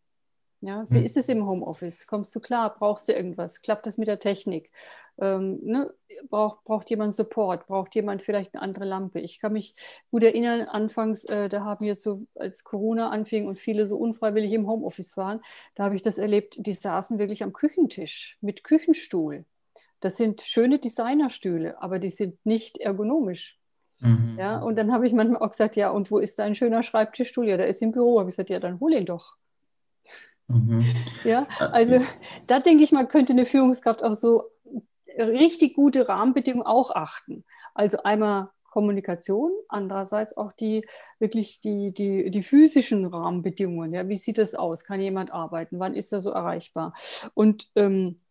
Ja, 0.61 0.87
wie 0.89 0.99
mhm. 0.99 1.05
ist 1.05 1.17
es 1.17 1.29
im 1.29 1.45
Homeoffice? 1.45 2.07
Kommst 2.07 2.35
du 2.35 2.39
klar? 2.39 2.73
Brauchst 2.77 3.07
du 3.07 3.13
irgendwas? 3.13 3.61
Klappt 3.61 3.85
das 3.85 3.97
mit 3.97 4.07
der 4.07 4.19
Technik? 4.19 4.71
Ähm, 5.19 5.59
ne? 5.63 5.93
braucht, 6.29 6.63
braucht 6.63 6.89
jemand 6.89 7.13
Support? 7.13 7.67
Braucht 7.67 7.93
jemand 7.95 8.21
vielleicht 8.21 8.53
eine 8.53 8.63
andere 8.63 8.85
Lampe? 8.85 9.19
Ich 9.19 9.39
kann 9.39 9.53
mich 9.53 9.75
gut 10.11 10.23
erinnern, 10.23 10.61
anfangs, 10.61 11.25
äh, 11.25 11.49
da 11.49 11.63
haben 11.63 11.85
wir 11.85 11.95
so, 11.95 12.25
als 12.35 12.63
Corona 12.63 13.09
anfing 13.09 13.47
und 13.47 13.59
viele 13.59 13.87
so 13.87 13.97
unfreiwillig 13.97 14.53
im 14.53 14.67
Homeoffice 14.67 15.15
waren, 15.17 15.41
da 15.75 15.85
habe 15.85 15.95
ich 15.95 16.01
das 16.01 16.17
erlebt, 16.17 16.55
die 16.59 16.73
saßen 16.73 17.19
wirklich 17.19 17.43
am 17.43 17.53
Küchentisch 17.53 18.37
mit 18.41 18.63
Küchenstuhl. 18.63 19.45
Das 19.99 20.17
sind 20.17 20.41
schöne 20.41 20.79
Designerstühle, 20.79 21.81
aber 21.81 21.97
die 21.99 22.09
sind 22.09 22.43
nicht 22.45 22.77
ergonomisch. 22.77 23.57
Mhm. 23.99 24.37
Ja, 24.39 24.59
und 24.59 24.75
dann 24.75 24.91
habe 24.91 25.07
ich 25.07 25.13
manchmal 25.13 25.41
auch 25.41 25.51
gesagt, 25.51 25.75
ja, 25.75 25.89
und 25.89 26.11
wo 26.11 26.19
ist 26.19 26.37
dein 26.37 26.53
schöner 26.53 26.83
Schreibtischstuhl? 26.83 27.47
Ja, 27.47 27.57
der 27.57 27.67
ist 27.67 27.81
im 27.81 27.91
Büro. 27.91 28.19
Habe 28.19 28.29
ich 28.29 28.35
gesagt, 28.35 28.51
ja, 28.51 28.59
dann 28.59 28.79
hol 28.79 28.93
ihn 28.93 29.07
doch. 29.07 29.35
Mhm. 30.48 30.86
Ja, 31.24 31.48
äh, 31.60 31.63
also 31.63 32.01
da 32.48 32.60
denke 32.60 32.84
ich 32.84 32.92
mal, 32.92 33.08
könnte 33.08 33.34
eine 33.34 33.46
Führungskraft 33.46 34.04
auch 34.04 34.13
so 34.13 34.44
richtig 35.18 35.75
gute 35.75 36.08
Rahmenbedingungen 36.08 36.66
auch 36.66 36.92
achten. 36.92 37.44
Also 37.74 38.03
einmal 38.03 38.50
Kommunikation, 38.70 39.51
andererseits 39.70 40.38
auch 40.38 40.51
die 40.51 40.86
wirklich 41.20 41.62
die, 41.62 41.92
die, 41.92 42.29
die 42.29 42.44
physischen 42.44 43.05
Rahmenbedingungen. 43.05 43.94
Ja, 43.94 44.07
wie 44.07 44.18
sieht 44.18 44.38
das 44.38 44.53
aus? 44.53 44.83
Kann 44.83 45.01
jemand 45.01 45.31
arbeiten? 45.31 45.79
Wann 45.79 45.96
ist 45.96 46.14
er 46.14 46.22
so 46.22 46.29
erreichbar? 46.29 46.94
Und 47.33 47.70
ähm, 47.75 48.22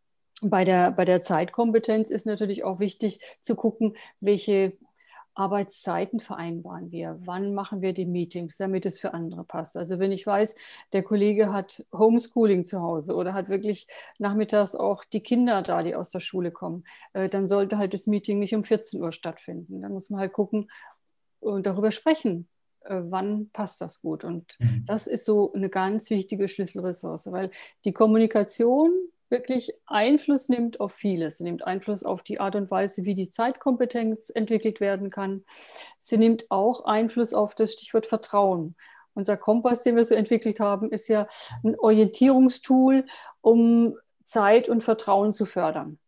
bei 0.42 0.64
der, 0.64 0.92
bei 0.92 1.04
der 1.04 1.22
Zeitkompetenz 1.22 2.10
ist 2.10 2.26
natürlich 2.26 2.62
auch 2.62 2.78
wichtig 2.78 3.20
zu 3.40 3.56
gucken, 3.56 3.96
welche 4.20 4.76
Arbeitszeiten 5.36 6.18
vereinbaren 6.18 6.90
wir? 6.90 7.18
Wann 7.20 7.54
machen 7.54 7.82
wir 7.82 7.92
die 7.92 8.06
Meetings, 8.06 8.56
damit 8.56 8.86
es 8.86 8.98
für 8.98 9.14
andere 9.14 9.44
passt? 9.44 9.76
Also 9.76 9.98
wenn 9.98 10.10
ich 10.10 10.26
weiß, 10.26 10.56
der 10.92 11.02
Kollege 11.02 11.52
hat 11.52 11.84
Homeschooling 11.92 12.64
zu 12.64 12.80
Hause 12.80 13.14
oder 13.14 13.34
hat 13.34 13.48
wirklich 13.48 13.86
nachmittags 14.18 14.74
auch 14.74 15.04
die 15.04 15.20
Kinder 15.20 15.62
da, 15.62 15.82
die 15.82 15.94
aus 15.94 16.10
der 16.10 16.20
Schule 16.20 16.50
kommen, 16.50 16.84
äh, 17.12 17.28
dann 17.28 17.46
sollte 17.46 17.78
halt 17.78 17.92
das 17.92 18.06
Meeting 18.06 18.38
nicht 18.38 18.54
um 18.54 18.64
14 18.64 19.02
Uhr 19.02 19.12
stattfinden. 19.12 19.82
Dann 19.82 19.92
muss 19.92 20.10
man 20.10 20.20
halt 20.20 20.32
gucken 20.32 20.70
und 21.40 21.66
darüber 21.66 21.90
sprechen, 21.90 22.48
äh, 22.84 23.02
wann 23.02 23.50
passt 23.50 23.80
das 23.80 24.00
gut. 24.00 24.24
Und 24.24 24.56
mhm. 24.58 24.84
das 24.86 25.06
ist 25.06 25.24
so 25.26 25.52
eine 25.52 25.68
ganz 25.68 26.08
wichtige 26.10 26.48
Schlüsselressource, 26.48 27.30
weil 27.30 27.50
die 27.84 27.92
Kommunikation 27.92 28.90
wirklich 29.28 29.72
Einfluss 29.86 30.48
nimmt 30.48 30.80
auf 30.80 30.92
vieles. 30.92 31.38
Sie 31.38 31.44
nimmt 31.44 31.66
Einfluss 31.66 32.04
auf 32.04 32.22
die 32.22 32.40
Art 32.40 32.54
und 32.54 32.70
Weise, 32.70 33.04
wie 33.04 33.14
die 33.14 33.30
Zeitkompetenz 33.30 34.30
entwickelt 34.30 34.80
werden 34.80 35.10
kann. 35.10 35.44
Sie 35.98 36.18
nimmt 36.18 36.50
auch 36.50 36.84
Einfluss 36.84 37.34
auf 37.34 37.54
das 37.54 37.72
Stichwort 37.72 38.06
Vertrauen. 38.06 38.76
Unser 39.14 39.36
Kompass, 39.36 39.82
den 39.82 39.96
wir 39.96 40.04
so 40.04 40.14
entwickelt 40.14 40.60
haben, 40.60 40.90
ist 40.90 41.08
ja 41.08 41.26
ein 41.64 41.78
Orientierungstool, 41.78 43.06
um 43.40 43.96
Zeit 44.22 44.68
und 44.68 44.82
Vertrauen 44.84 45.32
zu 45.32 45.46
fördern. 45.46 45.98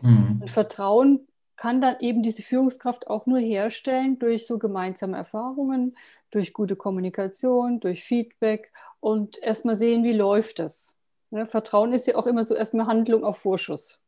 Mhm. 0.00 0.40
Und 0.42 0.50
Vertrauen 0.50 1.26
kann 1.56 1.80
dann 1.80 1.96
eben 2.00 2.22
diese 2.22 2.42
Führungskraft 2.42 3.08
auch 3.08 3.26
nur 3.26 3.38
herstellen 3.38 4.18
durch 4.18 4.46
so 4.46 4.58
gemeinsame 4.58 5.16
Erfahrungen, 5.16 5.96
durch 6.30 6.52
gute 6.52 6.76
Kommunikation, 6.76 7.80
durch 7.80 8.04
Feedback 8.04 8.72
und 9.00 9.42
erstmal 9.42 9.76
sehen, 9.76 10.04
wie 10.04 10.12
läuft 10.12 10.60
es. 10.60 10.95
Ne, 11.36 11.46
Vertrauen 11.46 11.92
ist 11.92 12.06
ja 12.06 12.16
auch 12.16 12.26
immer 12.26 12.44
so 12.44 12.54
erstmal 12.54 12.86
Handlung 12.86 13.22
auf 13.22 13.36
Vorschuss. 13.36 14.00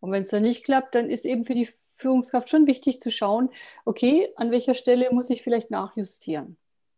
Und 0.00 0.10
wenn 0.10 0.22
es 0.22 0.30
dann 0.30 0.42
nicht 0.42 0.64
klappt, 0.64 0.96
dann 0.96 1.08
ist 1.08 1.24
eben 1.24 1.44
für 1.44 1.54
die 1.54 1.68
Führungskraft 1.96 2.48
schon 2.48 2.66
wichtig 2.66 2.98
zu 2.98 3.12
schauen, 3.12 3.48
okay, 3.84 4.30
an 4.34 4.50
welcher 4.50 4.74
Stelle 4.74 5.08
muss 5.12 5.30
ich 5.30 5.42
vielleicht 5.42 5.70
nachjustieren? 5.70 6.56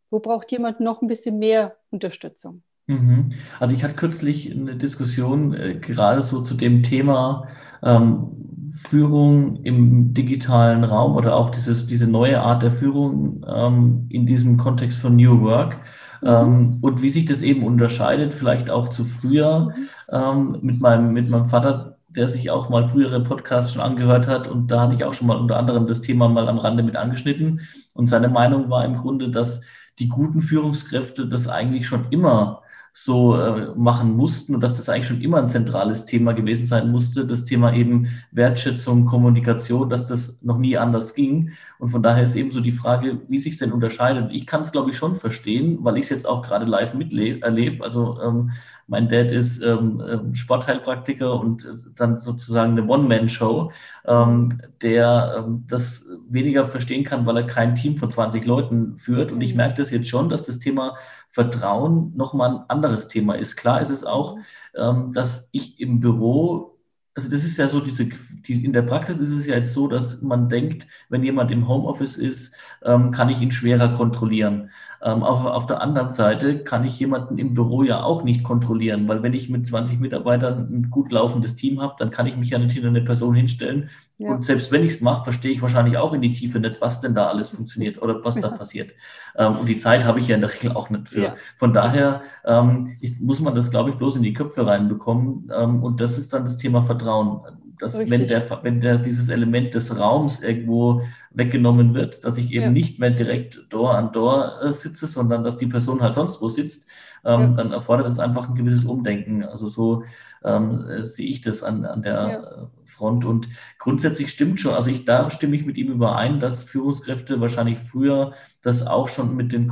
Wo 0.08 0.18
braucht 0.18 0.50
jemand 0.50 0.80
noch 0.80 1.02
ein 1.02 1.08
bisschen 1.08 1.38
mehr 1.38 1.76
Unterstützung? 1.90 2.62
Mhm. 2.86 3.34
Also 3.60 3.74
ich 3.74 3.84
hatte 3.84 3.96
kürzlich 3.96 4.50
eine 4.50 4.76
Diskussion 4.76 5.52
äh, 5.52 5.74
gerade 5.74 6.22
so 6.22 6.40
zu 6.40 6.54
dem 6.54 6.82
Thema 6.82 7.46
ähm, 7.82 8.70
Führung 8.72 9.62
im 9.62 10.14
digitalen 10.14 10.84
Raum 10.84 11.16
oder 11.16 11.36
auch 11.36 11.50
dieses, 11.50 11.86
diese 11.86 12.06
neue 12.06 12.40
Art 12.40 12.62
der 12.62 12.70
Führung 12.70 13.44
ähm, 13.46 14.06
in 14.08 14.24
diesem 14.24 14.56
Kontext 14.56 14.98
von 15.00 15.16
New 15.16 15.42
Work. 15.42 15.80
Mhm. 16.26 16.32
Ähm, 16.32 16.78
und 16.80 17.02
wie 17.02 17.10
sich 17.10 17.24
das 17.24 17.42
eben 17.42 17.64
unterscheidet, 17.64 18.34
vielleicht 18.34 18.70
auch 18.70 18.88
zu 18.88 19.04
früher 19.04 19.72
mhm. 19.76 19.88
ähm, 20.10 20.58
mit, 20.62 20.80
meinem, 20.80 21.12
mit 21.12 21.30
meinem 21.30 21.46
Vater, 21.46 21.98
der 22.08 22.28
sich 22.28 22.50
auch 22.50 22.68
mal 22.68 22.84
frühere 22.84 23.22
Podcasts 23.22 23.72
schon 23.72 23.82
angehört 23.82 24.26
hat. 24.26 24.48
Und 24.48 24.70
da 24.70 24.82
hatte 24.82 24.94
ich 24.94 25.04
auch 25.04 25.14
schon 25.14 25.28
mal 25.28 25.36
unter 25.36 25.56
anderem 25.56 25.86
das 25.86 26.00
Thema 26.00 26.28
mal 26.28 26.48
am 26.48 26.58
Rande 26.58 26.82
mit 26.82 26.96
angeschnitten. 26.96 27.60
Und 27.94 28.08
seine 28.08 28.28
Meinung 28.28 28.70
war 28.70 28.84
im 28.84 28.96
Grunde, 28.96 29.30
dass 29.30 29.62
die 29.98 30.08
guten 30.08 30.42
Führungskräfte 30.42 31.26
das 31.26 31.48
eigentlich 31.48 31.86
schon 31.86 32.06
immer 32.10 32.62
so 32.98 33.38
äh, 33.38 33.74
machen 33.76 34.16
mussten 34.16 34.54
und 34.54 34.62
dass 34.62 34.78
das 34.78 34.88
eigentlich 34.88 35.06
schon 35.06 35.20
immer 35.20 35.37
ein 35.37 35.50
zentrales 35.50 36.06
Thema 36.06 36.32
gewesen 36.32 36.66
sein 36.66 36.90
musste, 36.90 37.26
das 37.26 37.44
Thema 37.44 37.74
eben 37.74 38.09
Wertschätzung, 38.32 39.04
Kommunikation, 39.04 39.90
dass 39.90 40.06
das 40.06 40.42
noch 40.42 40.56
nie 40.56 40.78
anders 40.78 41.14
ging. 41.14 41.52
Und 41.78 41.90
von 41.90 42.02
daher 42.02 42.22
ist 42.22 42.35
eben 42.37 42.52
so 42.52 42.61
die 42.61 42.72
Frage, 42.72 43.20
wie 43.28 43.38
sich 43.38 43.59
denn 43.59 43.72
unterscheidet. 43.72 44.32
Ich 44.32 44.46
kann 44.46 44.62
es, 44.62 44.72
glaube 44.72 44.90
ich, 44.90 44.96
schon 44.96 45.14
verstehen, 45.14 45.80
weil 45.82 45.98
ich 45.98 46.04
es 46.04 46.11
jetzt 46.11 46.26
auch 46.26 46.40
gerade 46.40 46.64
live 46.64 46.94
miterlebe. 46.94 47.85
Also 47.85 48.18
ähm, 48.22 48.52
mein 48.87 49.09
Dad 49.09 49.33
ist 49.33 49.62
ähm, 49.62 50.03
ähm, 50.09 50.35
Sportheilpraktiker 50.35 51.40
und 51.40 51.66
dann 51.96 52.18
sozusagen 52.18 52.72
eine 52.72 52.87
One-Man-Show, 52.87 53.72
ähm, 54.07 54.61
der 54.81 55.37
ähm, 55.38 55.64
das 55.66 56.09
weniger 56.29 56.64
verstehen 56.64 57.05
kann, 57.05 57.27
weil 57.27 57.37
er 57.37 57.46
kein 57.46 57.75
Team 57.75 57.96
von 57.96 58.11
20 58.11 58.46
Leuten 58.46 58.96
führt. 58.96 59.33
Und 59.33 59.40
ich 59.40 59.53
mhm. 59.53 59.59
merke 59.59 59.83
das 59.83 59.90
jetzt 59.90 60.09
schon, 60.09 60.29
dass 60.29 60.44
das 60.44 60.61
Thema 60.61 60.96
Vertrauen 61.29 62.12
nochmal 62.16 62.51
ein 62.51 62.64
anderes 62.68 63.09
Thema 63.09 63.35
ist. 63.35 63.57
Klar 63.57 63.81
ist 63.81 63.90
es 63.90 64.05
auch, 64.05 64.37
mhm. 64.37 64.42
ähm, 64.77 65.12
dass 65.12 65.49
ich 65.53 65.81
im 65.81 66.01
Büro 66.01 66.77
also 67.16 67.31
das 67.31 67.44
ist 67.44 67.57
ja 67.57 67.66
so, 67.66 67.81
diese, 67.81 68.05
die, 68.05 68.62
in 68.62 68.75
der 68.75 68.83
Praxis 68.83 69.18
ist 69.18 69.31
es 69.31 69.46
ja 69.46 69.55
jetzt 69.55 69.72
so, 69.72 69.88
dass 69.88 70.20
man 70.20 70.51
denkt, 70.51 70.87
wenn 71.09 71.25
jemand 71.25 71.51
im 71.51 71.66
Homeoffice 71.66 72.18
ist, 72.18 72.55
ähm, 72.85 73.11
kann 73.11 73.31
ich 73.31 73.40
ihn 73.40 73.51
schwerer 73.51 73.94
kontrollieren. 73.94 74.70
Ähm, 75.02 75.22
auf, 75.22 75.44
auf 75.44 75.66
der 75.66 75.80
anderen 75.80 76.12
Seite 76.12 76.59
kann 76.61 76.85
ich 76.85 76.98
jemanden 76.98 77.38
im 77.38 77.54
Büro 77.54 77.82
ja 77.82 78.02
auch 78.02 78.24
nicht 78.24 78.42
kontrollieren, 78.42 79.06
weil 79.09 79.22
wenn 79.22 79.35
ich 79.35 79.48
mit 79.48 79.66
20 79.66 80.00
Mitarbeitern 80.00 80.68
ein 80.70 80.90
gut 80.90 81.12
laufendes 81.12 81.56
Team 81.56 81.80
habe, 81.80 81.94
dann 81.98 82.11
kann 82.11 82.26
ich 82.26 82.37
mich 82.37 82.50
ja 82.50 82.59
nicht 82.59 82.72
hinter 82.72 82.88
eine 82.88 83.02
Person 83.02 83.35
hinstellen. 83.35 83.90
Ja. 84.18 84.30
Und 84.30 84.44
selbst 84.44 84.72
wenn 84.72 84.82
ich 84.82 84.94
es 84.94 85.00
mache, 85.00 85.24
verstehe 85.24 85.52
ich 85.52 85.61
wahrscheinlich 85.61 85.98
auch 85.98 86.14
in 86.14 86.22
die 86.22 86.32
Tiefe 86.32 86.59
nicht, 86.59 86.80
was 86.80 87.00
denn 87.00 87.14
da 87.14 87.28
alles 87.28 87.50
funktioniert 87.50 88.00
oder 88.00 88.24
was 88.24 88.37
da 88.37 88.48
passiert. 88.48 88.92
Ähm, 89.37 89.56
und 89.56 89.68
die 89.68 89.76
Zeit 89.76 90.04
habe 90.04 90.20
ich 90.20 90.28
ja 90.28 90.37
in 90.37 90.40
der 90.40 90.52
Regel 90.52 90.72
auch 90.72 90.88
nicht 90.88 91.09
für. 91.09 91.22
Ja. 91.22 91.35
Von 91.56 91.72
daher 91.72 92.22
ähm, 92.44 92.96
ist, 93.00 93.20
muss 93.20 93.40
man 93.40 93.54
das, 93.54 93.70
glaube 93.70 93.90
ich, 93.90 93.96
bloß 93.96 94.16
in 94.16 94.22
die 94.22 94.32
Köpfe 94.32 94.66
reinbekommen. 94.66 95.52
Ähm, 95.54 95.82
und 95.82 96.00
das 96.00 96.16
ist 96.16 96.32
dann 96.32 96.44
das 96.44 96.56
Thema 96.56 96.80
Vertrauen 96.80 97.42
dass 97.78 97.98
wenn, 97.98 98.26
der, 98.26 98.62
wenn 98.62 98.80
der, 98.80 98.98
dieses 98.98 99.28
Element 99.28 99.74
des 99.74 99.98
Raums 99.98 100.42
irgendwo 100.42 101.02
weggenommen 101.30 101.94
wird, 101.94 102.24
dass 102.24 102.36
ich 102.38 102.52
eben 102.52 102.64
ja. 102.64 102.70
nicht 102.70 102.98
mehr 102.98 103.10
direkt 103.10 103.66
Door 103.70 103.94
an 103.94 104.12
Door 104.12 104.62
äh, 104.62 104.72
sitze, 104.72 105.06
sondern 105.06 105.44
dass 105.44 105.56
die 105.56 105.66
Person 105.66 106.00
halt 106.00 106.14
sonst 106.14 106.40
wo 106.40 106.48
sitzt, 106.48 106.88
ähm, 107.24 107.40
ja. 107.40 107.46
dann 107.48 107.72
erfordert 107.72 108.08
es 108.08 108.18
einfach 108.18 108.48
ein 108.48 108.54
gewisses 108.54 108.84
Umdenken. 108.84 109.44
Also 109.44 109.68
so 109.68 110.04
ähm, 110.44 110.88
äh, 110.88 111.04
sehe 111.04 111.28
ich 111.28 111.40
das 111.42 111.62
an, 111.62 111.84
an 111.84 112.02
der 112.02 112.14
ja. 112.14 112.62
Äh, 112.62 112.66
Front. 112.84 113.24
Und 113.24 113.48
grundsätzlich 113.78 114.30
stimmt 114.30 114.60
schon, 114.60 114.74
also 114.74 114.90
ich, 114.90 115.04
da 115.04 115.30
stimme 115.30 115.56
ich 115.56 115.66
mit 115.66 115.76
ihm 115.76 115.90
überein, 115.90 116.40
dass 116.40 116.64
Führungskräfte 116.64 117.40
wahrscheinlich 117.40 117.78
früher 117.78 118.32
das 118.62 118.86
auch 118.86 119.08
schon 119.08 119.36
mit 119.36 119.52
den 119.52 119.66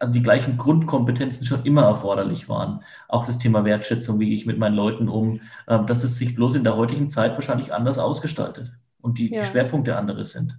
also 0.00 0.12
die 0.12 0.22
gleichen 0.22 0.56
Grundkompetenzen 0.58 1.44
schon 1.46 1.64
immer 1.64 1.84
erforderlich 1.84 2.48
waren. 2.48 2.84
Auch 3.08 3.26
das 3.26 3.38
Thema 3.38 3.64
Wertschätzung, 3.64 4.20
wie 4.20 4.26
gehe 4.26 4.36
ich 4.36 4.46
mit 4.46 4.58
meinen 4.58 4.74
Leuten 4.74 5.08
um, 5.08 5.40
äh, 5.66 5.84
dass 5.84 6.04
es 6.04 6.18
sich 6.18 6.34
bloß 6.34 6.54
in 6.54 6.64
der 6.64 6.76
heutigen 6.76 7.10
Zeit 7.10 7.32
wahrscheinlich 7.32 7.72
anders 7.72 7.98
ausgestaltet 7.98 8.72
und 9.00 9.18
die, 9.18 9.32
ja. 9.32 9.40
die 9.40 9.46
Schwerpunkte 9.46 9.96
andere 9.96 10.24
sind. 10.24 10.58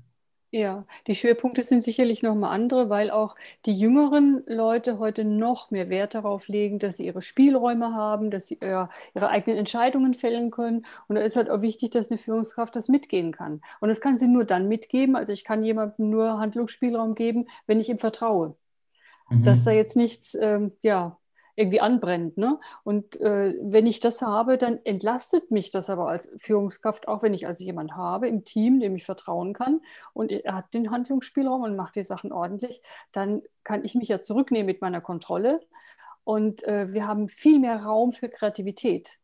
Ja, 0.52 0.88
die 1.06 1.14
Schwerpunkte 1.14 1.62
sind 1.62 1.84
sicherlich 1.84 2.24
nochmal 2.24 2.56
andere, 2.56 2.90
weil 2.90 3.12
auch 3.12 3.36
die 3.68 3.74
jüngeren 3.78 4.44
Leute 4.48 4.98
heute 4.98 5.24
noch 5.24 5.70
mehr 5.70 5.90
Wert 5.90 6.16
darauf 6.16 6.48
legen, 6.48 6.80
dass 6.80 6.98
sie 6.98 7.06
ihre 7.06 7.22
Spielräume 7.22 7.94
haben, 7.94 8.32
dass 8.32 8.48
sie 8.48 8.58
ihre, 8.60 8.90
ihre 9.14 9.30
eigenen 9.30 9.60
Entscheidungen 9.60 10.16
fällen 10.16 10.50
können. 10.50 10.88
Und 11.08 11.18
da 11.18 11.22
ist 11.22 11.36
halt 11.36 11.52
auch 11.52 11.62
wichtig, 11.62 11.92
dass 11.92 12.10
eine 12.10 12.18
Führungskraft 12.18 12.76
das 12.76 12.88
mitgehen 12.88 13.32
kann. 13.32 13.62
Und 13.80 13.90
das 13.90 14.02
kann 14.02 14.18
sie 14.18 14.28
nur 14.28 14.44
dann 14.44 14.68
mitgeben. 14.68 15.16
Also 15.16 15.34
ich 15.34 15.44
kann 15.44 15.64
jemandem 15.64 16.10
nur 16.10 16.40
Handlungsspielraum 16.40 17.14
geben, 17.14 17.46
wenn 17.68 17.80
ich 17.80 17.90
ihm 17.90 18.00
vertraue 18.00 18.56
mhm. 19.30 19.44
dass 19.44 19.64
da 19.64 19.72
jetzt 19.72 19.96
nichts 19.96 20.36
ähm, 20.36 20.72
ja, 20.82 21.18
irgendwie 21.60 21.82
anbrennt. 21.82 22.38
Ne? 22.38 22.58
Und 22.84 23.20
äh, 23.20 23.54
wenn 23.62 23.86
ich 23.86 24.00
das 24.00 24.22
habe, 24.22 24.58
dann 24.58 24.80
entlastet 24.86 25.52
mich 25.52 25.72
das 25.72 25.90
aber 25.90 26.08
als 26.08 26.32
Führungskraft, 26.38 27.08
auch 27.10 27.22
wenn 27.22 27.34
ich 27.34 27.48
also 27.48 27.66
jemand 27.66 27.98
habe 27.98 28.30
im 28.30 28.46
Team, 28.46 28.80
dem 28.80 28.96
ich 28.96 29.04
vertrauen 29.04 29.54
kann 29.54 29.82
und 30.14 30.32
er 30.32 30.56
hat 30.56 30.74
den 30.74 30.90
Handlungsspielraum 30.90 31.64
und 31.64 31.76
macht 31.76 31.96
die 31.96 32.04
Sachen 32.04 32.32
ordentlich, 32.32 32.82
dann 33.12 33.42
kann 33.66 33.84
ich 33.84 33.94
mich 33.94 34.08
ja 34.08 34.22
zurücknehmen 34.22 34.68
mit 34.68 34.82
meiner 34.82 35.02
Kontrolle 35.02 35.60
und 36.24 36.64
äh, 36.64 36.94
wir 36.94 37.06
haben 37.06 37.28
viel 37.28 37.60
mehr 37.60 37.84
Raum 37.84 38.14
für 38.14 38.30
Kreativität. 38.30 39.18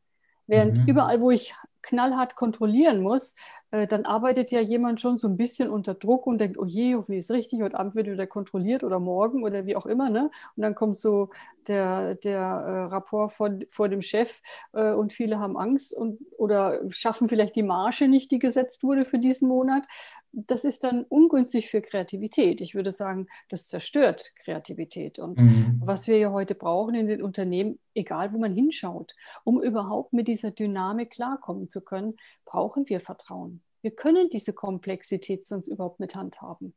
Während 0.48 0.80
mhm. 0.80 0.88
überall, 0.88 1.22
wo 1.22 1.32
ich 1.32 1.56
knallhart 1.86 2.36
kontrollieren 2.36 3.02
muss, 3.02 3.36
äh, 3.72 3.88
dann 3.88 4.06
arbeitet 4.06 4.52
ja 4.52 4.62
jemand 4.62 5.02
schon 5.02 5.18
so 5.18 5.28
ein 5.28 5.38
bisschen 5.38 5.70
unter 5.70 5.94
Druck 5.94 6.28
und 6.28 6.40
denkt, 6.40 6.58
oh 6.58 6.66
je, 6.66 6.96
hoffentlich 6.96 7.20
ist 7.20 7.30
es 7.30 7.36
richtig, 7.36 7.62
heute 7.62 7.78
Abend 7.78 7.96
wird 7.96 8.08
wieder 8.08 8.28
kontrolliert 8.28 8.84
oder 8.84 9.00
morgen 9.00 9.44
oder 9.44 9.66
wie 9.66 9.76
auch 9.76 9.86
immer. 9.86 10.10
Ne? 10.10 10.30
Und 10.56 10.62
dann 10.64 10.76
kommt 10.76 10.98
so 10.98 11.30
der, 11.68 12.16
der 12.16 12.42
äh, 12.42 12.84
Rapport 12.94 13.32
vor, 13.32 13.52
vor 13.68 13.90
dem 13.90 14.02
Chef 14.02 14.42
äh, 14.74 14.92
und 14.92 15.14
viele 15.14 15.40
haben 15.40 15.58
Angst 15.58 15.94
und, 15.94 16.20
oder 16.38 16.80
schaffen 16.90 17.28
vielleicht 17.28 17.56
die 17.56 17.64
Marge 17.64 18.08
nicht, 18.08 18.32
die 18.32 18.40
gesetzt 18.40 18.84
wurde 18.84 19.04
für 19.04 19.20
diesen 19.20 19.48
Monat. 19.48 19.84
Das 20.32 20.66
ist 20.66 20.84
dann 20.84 21.06
ungünstig 21.06 21.70
für 21.70 21.82
Kreativität. 21.82 22.60
Ich 22.60 22.76
würde 22.76 22.92
sagen, 22.92 23.28
das 23.50 23.68
zerstört 23.68 24.34
Kreativität. 24.44 25.18
Und 25.18 25.40
mhm. 25.40 25.82
was 25.84 26.08
wir 26.08 26.18
ja 26.18 26.32
heute 26.32 26.56
brauchen 26.56 26.94
in 26.94 27.08
den 27.08 27.24
Unternehmen, 27.24 27.80
egal 27.94 28.34
wo 28.34 28.38
man 28.38 28.54
hinschaut, 28.54 29.16
um 29.46 29.62
überhaupt 29.62 30.12
mit 30.12 30.28
dieser 30.28 30.52
Dynamik 30.52 31.12
klarkommen 31.12 31.70
zu 31.76 31.82
können, 31.82 32.16
brauchen 32.46 32.88
wir 32.88 33.02
Vertrauen. 33.02 33.62
Wir 33.82 33.92
können 33.92 34.30
diese 34.30 34.54
Komplexität 34.54 35.46
sonst 35.46 35.68
überhaupt 35.68 36.00
nicht 36.00 36.16
handhaben. 36.16 36.74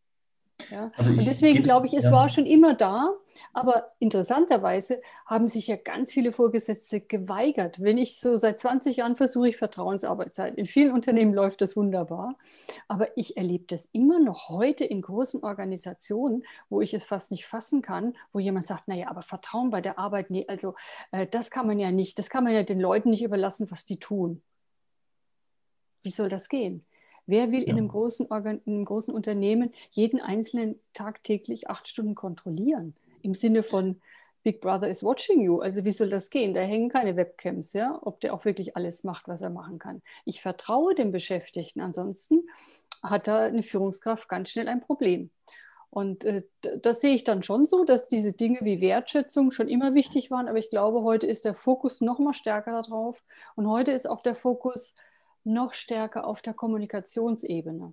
Ja? 0.70 0.90
Also 0.96 1.10
und 1.12 1.24
deswegen 1.24 1.62
glaube 1.62 1.86
ich, 1.86 1.94
es 1.94 2.04
ja. 2.04 2.12
war 2.12 2.28
schon 2.28 2.44
immer 2.44 2.74
da, 2.74 3.14
aber 3.52 3.92
interessanterweise 4.00 5.00
haben 5.24 5.46
sich 5.48 5.68
ja 5.68 5.76
ganz 5.76 6.12
viele 6.12 6.32
Vorgesetzte 6.32 7.00
geweigert. 7.00 7.80
Wenn 7.80 7.96
ich 7.96 8.18
so 8.18 8.36
seit 8.36 8.58
20 8.58 8.96
Jahren 8.96 9.16
versuche, 9.16 9.50
ich 9.50 9.56
Vertrauensarbeitszeit. 9.56 10.56
In 10.56 10.66
vielen 10.66 10.92
Unternehmen 10.92 11.32
läuft 11.32 11.60
das 11.60 11.76
wunderbar, 11.76 12.34
aber 12.88 13.16
ich 13.16 13.36
erlebe 13.36 13.66
das 13.68 13.88
immer 13.92 14.18
noch 14.18 14.48
heute 14.48 14.84
in 14.84 15.00
großen 15.00 15.42
Organisationen, 15.42 16.44
wo 16.68 16.80
ich 16.80 16.92
es 16.92 17.04
fast 17.04 17.30
nicht 17.30 17.46
fassen 17.46 17.80
kann, 17.80 18.16
wo 18.32 18.38
jemand 18.38 18.66
sagt, 18.66 18.88
naja, 18.88 19.08
aber 19.08 19.22
Vertrauen 19.22 19.70
bei 19.70 19.80
der 19.80 19.98
Arbeit, 19.98 20.30
nee, 20.30 20.44
also 20.48 20.74
äh, 21.12 21.26
das 21.26 21.50
kann 21.50 21.66
man 21.66 21.78
ja 21.78 21.92
nicht, 21.92 22.18
das 22.18 22.30
kann 22.30 22.44
man 22.44 22.52
ja 22.52 22.62
den 22.62 22.80
Leuten 22.80 23.10
nicht 23.10 23.22
überlassen, 23.22 23.70
was 23.70 23.84
die 23.84 23.98
tun. 23.98 24.42
Wie 26.08 26.12
soll 26.12 26.30
das 26.30 26.48
gehen? 26.48 26.86
Wer 27.26 27.52
will 27.52 27.60
ja. 27.60 27.66
in, 27.66 27.76
einem 27.76 27.88
großen 27.88 28.30
Organ 28.30 28.62
in 28.64 28.76
einem 28.76 28.86
großen 28.86 29.12
Unternehmen 29.12 29.74
jeden 29.90 30.22
einzelnen 30.22 30.80
tagtäglich 30.94 31.68
acht 31.68 31.86
Stunden 31.86 32.14
kontrollieren? 32.14 32.94
Im 33.20 33.34
Sinne 33.34 33.62
von 33.62 34.00
Big 34.42 34.62
Brother 34.62 34.88
is 34.88 35.04
watching 35.04 35.42
you. 35.42 35.60
Also 35.60 35.84
wie 35.84 35.92
soll 35.92 36.08
das 36.08 36.30
gehen? 36.30 36.54
Da 36.54 36.62
hängen 36.62 36.88
keine 36.88 37.14
Webcams, 37.16 37.74
ja, 37.74 37.98
ob 38.00 38.20
der 38.20 38.32
auch 38.32 38.46
wirklich 38.46 38.74
alles 38.74 39.04
macht, 39.04 39.28
was 39.28 39.42
er 39.42 39.50
machen 39.50 39.78
kann. 39.78 40.00
Ich 40.24 40.40
vertraue 40.40 40.94
dem 40.94 41.12
Beschäftigten. 41.12 41.82
Ansonsten 41.82 42.48
hat 43.02 43.28
da 43.28 43.40
eine 43.40 43.62
Führungskraft 43.62 44.30
ganz 44.30 44.48
schnell 44.48 44.66
ein 44.66 44.80
Problem. 44.80 45.28
Und 45.90 46.24
äh, 46.24 46.44
das 46.80 47.02
sehe 47.02 47.14
ich 47.14 47.24
dann 47.24 47.42
schon 47.42 47.66
so, 47.66 47.84
dass 47.84 48.08
diese 48.08 48.32
Dinge 48.32 48.60
wie 48.62 48.80
Wertschätzung 48.80 49.50
schon 49.50 49.68
immer 49.68 49.92
wichtig 49.92 50.30
waren, 50.30 50.48
aber 50.48 50.58
ich 50.58 50.70
glaube, 50.70 51.02
heute 51.02 51.26
ist 51.26 51.44
der 51.44 51.54
Fokus 51.54 52.00
noch 52.00 52.18
mal 52.18 52.32
stärker 52.32 52.82
darauf. 52.82 53.22
Und 53.56 53.68
heute 53.68 53.92
ist 53.92 54.08
auch 54.08 54.22
der 54.22 54.34
Fokus 54.34 54.94
noch 55.48 55.74
stärker 55.74 56.26
auf 56.26 56.42
der 56.42 56.54
Kommunikationsebene. 56.54 57.92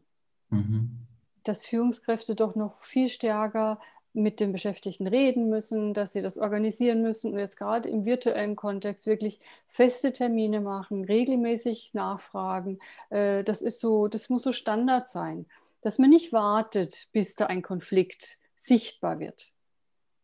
Mhm. 0.49 1.07
Dass 1.43 1.65
Führungskräfte 1.65 2.35
doch 2.35 2.55
noch 2.55 2.83
viel 2.83 3.09
stärker 3.09 3.79
mit 4.15 4.39
den 4.39 4.53
Beschäftigten 4.53 5.07
reden 5.07 5.49
müssen, 5.49 5.93
dass 5.93 6.13
sie 6.13 6.21
das 6.21 6.37
organisieren 6.37 7.01
müssen 7.01 7.33
und 7.33 7.39
jetzt 7.39 7.57
gerade 7.57 7.89
im 7.89 8.05
virtuellen 8.05 8.55
Kontext 8.55 9.05
wirklich 9.05 9.41
feste 9.67 10.13
Termine 10.13 10.61
machen, 10.61 11.03
regelmäßig 11.03 11.93
nachfragen. 11.93 12.79
Äh, 13.09 13.43
das 13.43 13.61
ist 13.61 13.79
so, 13.79 14.07
das 14.07 14.29
muss 14.29 14.43
so 14.43 14.53
Standard 14.53 15.07
sein, 15.07 15.45
dass 15.81 15.99
man 15.99 16.09
nicht 16.09 16.31
wartet, 16.31 17.09
bis 17.11 17.35
da 17.35 17.47
ein 17.47 17.61
Konflikt 17.61 18.37
sichtbar 18.55 19.19
wird. 19.19 19.51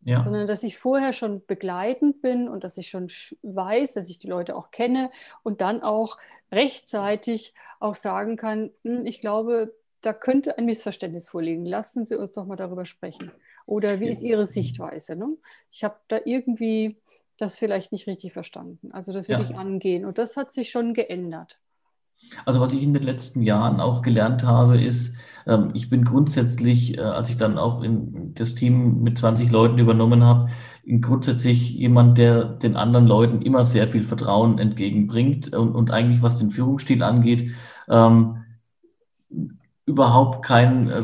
Ja. 0.03 0.19
sondern 0.19 0.47
dass 0.47 0.63
ich 0.63 0.79
vorher 0.79 1.13
schon 1.13 1.45
begleitend 1.45 2.23
bin 2.23 2.49
und 2.49 2.63
dass 2.63 2.77
ich 2.77 2.89
schon 2.89 3.07
weiß, 3.43 3.93
dass 3.93 4.09
ich 4.09 4.17
die 4.17 4.27
Leute 4.27 4.55
auch 4.55 4.71
kenne 4.71 5.11
und 5.43 5.61
dann 5.61 5.83
auch 5.83 6.17
rechtzeitig 6.51 7.53
auch 7.79 7.95
sagen 7.95 8.35
kann, 8.35 8.71
hm, 8.83 9.05
ich 9.05 9.21
glaube, 9.21 9.73
da 10.01 10.13
könnte 10.13 10.57
ein 10.57 10.65
Missverständnis 10.65 11.29
vorliegen. 11.29 11.65
Lassen 11.65 12.05
Sie 12.05 12.15
uns 12.15 12.33
doch 12.33 12.45
mal 12.45 12.55
darüber 12.55 12.85
sprechen. 12.85 13.31
Oder 13.65 13.99
wie 13.99 14.09
ist 14.09 14.23
Ihre 14.23 14.45
Sichtweise? 14.45 15.15
Ne? 15.15 15.37
Ich 15.71 15.83
habe 15.83 15.95
da 16.07 16.19
irgendwie 16.25 16.97
das 17.37 17.57
vielleicht 17.57 17.91
nicht 17.91 18.07
richtig 18.07 18.33
verstanden. 18.33 18.91
Also 18.91 19.13
das 19.13 19.27
würde 19.27 19.43
ja. 19.43 19.49
ich 19.49 19.55
angehen. 19.55 20.05
Und 20.05 20.17
das 20.17 20.37
hat 20.37 20.51
sich 20.51 20.71
schon 20.71 20.93
geändert. 20.93 21.59
Also 22.45 22.59
was 22.59 22.73
ich 22.73 22.83
in 22.83 22.93
den 22.93 23.03
letzten 23.03 23.41
Jahren 23.41 23.79
auch 23.79 24.01
gelernt 24.01 24.43
habe, 24.43 24.81
ist, 24.81 25.15
ähm, 25.47 25.71
ich 25.73 25.89
bin 25.89 26.03
grundsätzlich, 26.03 26.97
äh, 26.97 27.01
als 27.01 27.29
ich 27.29 27.37
dann 27.37 27.57
auch 27.57 27.81
in 27.81 28.33
das 28.35 28.53
Team 28.55 29.01
mit 29.01 29.17
20 29.17 29.51
Leuten 29.51 29.79
übernommen 29.79 30.23
habe, 30.23 30.49
grundsätzlich 30.85 31.71
jemand, 31.71 32.17
der 32.17 32.43
den 32.43 32.75
anderen 32.75 33.07
Leuten 33.07 33.41
immer 33.41 33.65
sehr 33.65 33.87
viel 33.87 34.03
Vertrauen 34.03 34.57
entgegenbringt 34.59 35.53
und, 35.53 35.75
und 35.75 35.91
eigentlich, 35.91 36.21
was 36.21 36.39
den 36.39 36.51
Führungsstil 36.51 37.03
angeht, 37.03 37.51
ähm, 37.87 38.37
überhaupt 39.85 40.45
kein 40.45 40.89
äh, 40.89 41.03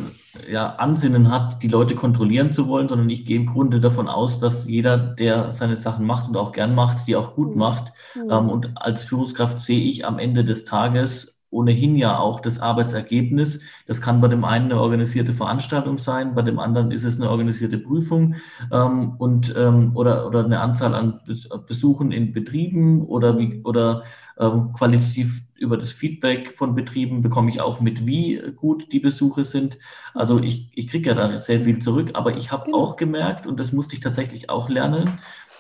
ja, 0.50 0.76
Ansinnen 0.76 1.32
hat, 1.32 1.64
die 1.64 1.68
Leute 1.68 1.96
kontrollieren 1.96 2.52
zu 2.52 2.68
wollen, 2.68 2.88
sondern 2.88 3.10
ich 3.10 3.26
gehe 3.26 3.38
im 3.38 3.46
Grunde 3.46 3.80
davon 3.80 4.08
aus, 4.08 4.40
dass 4.40 4.68
jeder, 4.68 4.98
der 4.98 5.52
seine 5.52 5.76
Sachen 5.76 6.06
macht 6.06 6.28
und 6.28 6.38
auch 6.38 6.52
gern 6.52 6.76
macht, 6.76 7.08
die 7.08 7.16
auch 7.16 7.36
gut 7.36 7.52
mhm. 7.52 7.60
macht. 7.60 7.94
Mhm. 8.16 8.32
Ähm, 8.32 8.50
und 8.50 8.72
als 8.76 9.04
Führungskraft 9.06 9.60
sehe 9.60 9.84
ich 9.84 10.06
am 10.06 10.20
Ende 10.20 10.44
des 10.44 10.66
Tages 10.66 11.37
ohnehin 11.58 11.96
ja 11.96 12.20
auch 12.20 12.40
das 12.40 12.60
Arbeitsergebnis. 12.60 13.62
Das 13.88 14.02
kann 14.02 14.22
bei 14.22 14.28
dem 14.28 14.46
einen 14.46 14.66
eine 14.66 14.80
organisierte 14.80 15.34
Veranstaltung 15.34 15.98
sein, 15.98 16.36
bei 16.36 16.44
dem 16.44 16.60
anderen 16.60 16.92
ist 16.92 17.04
es 17.04 17.20
eine 17.20 17.30
organisierte 17.30 17.80
Prüfung 17.80 18.36
ähm, 18.72 19.16
und, 19.18 19.54
ähm, 19.58 19.92
oder, 19.96 20.28
oder 20.28 20.46
eine 20.46 20.60
Anzahl 20.60 20.94
an 20.94 21.20
Besuchen 21.68 22.12
in 22.12 22.32
Betrieben 22.32 23.06
oder, 23.06 23.38
wie, 23.40 23.62
oder 23.64 24.04
ähm, 24.40 24.74
qualitativ 24.74 25.42
über 25.56 25.78
das 25.78 25.92
Feedback 25.92 26.56
von 26.56 26.76
Betrieben 26.76 27.24
bekomme 27.24 27.50
ich 27.50 27.60
auch 27.60 27.80
mit, 27.80 28.06
wie 28.06 28.40
gut 28.56 28.92
die 28.94 29.00
Besuche 29.00 29.44
sind. 29.44 29.80
Also 30.14 30.40
ich, 30.40 30.70
ich 30.76 30.88
kriege 30.88 31.10
ja 31.10 31.16
da 31.16 31.36
sehr 31.40 31.62
viel 31.62 31.80
zurück, 31.80 32.12
aber 32.14 32.38
ich 32.38 32.52
habe 32.52 32.66
genau. 32.66 32.78
auch 32.78 32.96
gemerkt, 32.98 33.48
und 33.48 33.60
das 33.60 33.72
musste 33.72 33.96
ich 33.96 34.02
tatsächlich 34.02 34.52
auch 34.52 34.70
lernen, 34.70 35.10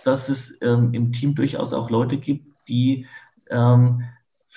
dass 0.05 0.29
es 0.29 0.61
ähm, 0.61 0.93
im 0.93 1.11
Team 1.11 1.33
durchaus 1.33 1.73
auch 1.73 1.89
Leute 1.89 2.17
gibt, 2.17 2.45
die 2.69 3.07
ähm, 3.49 4.03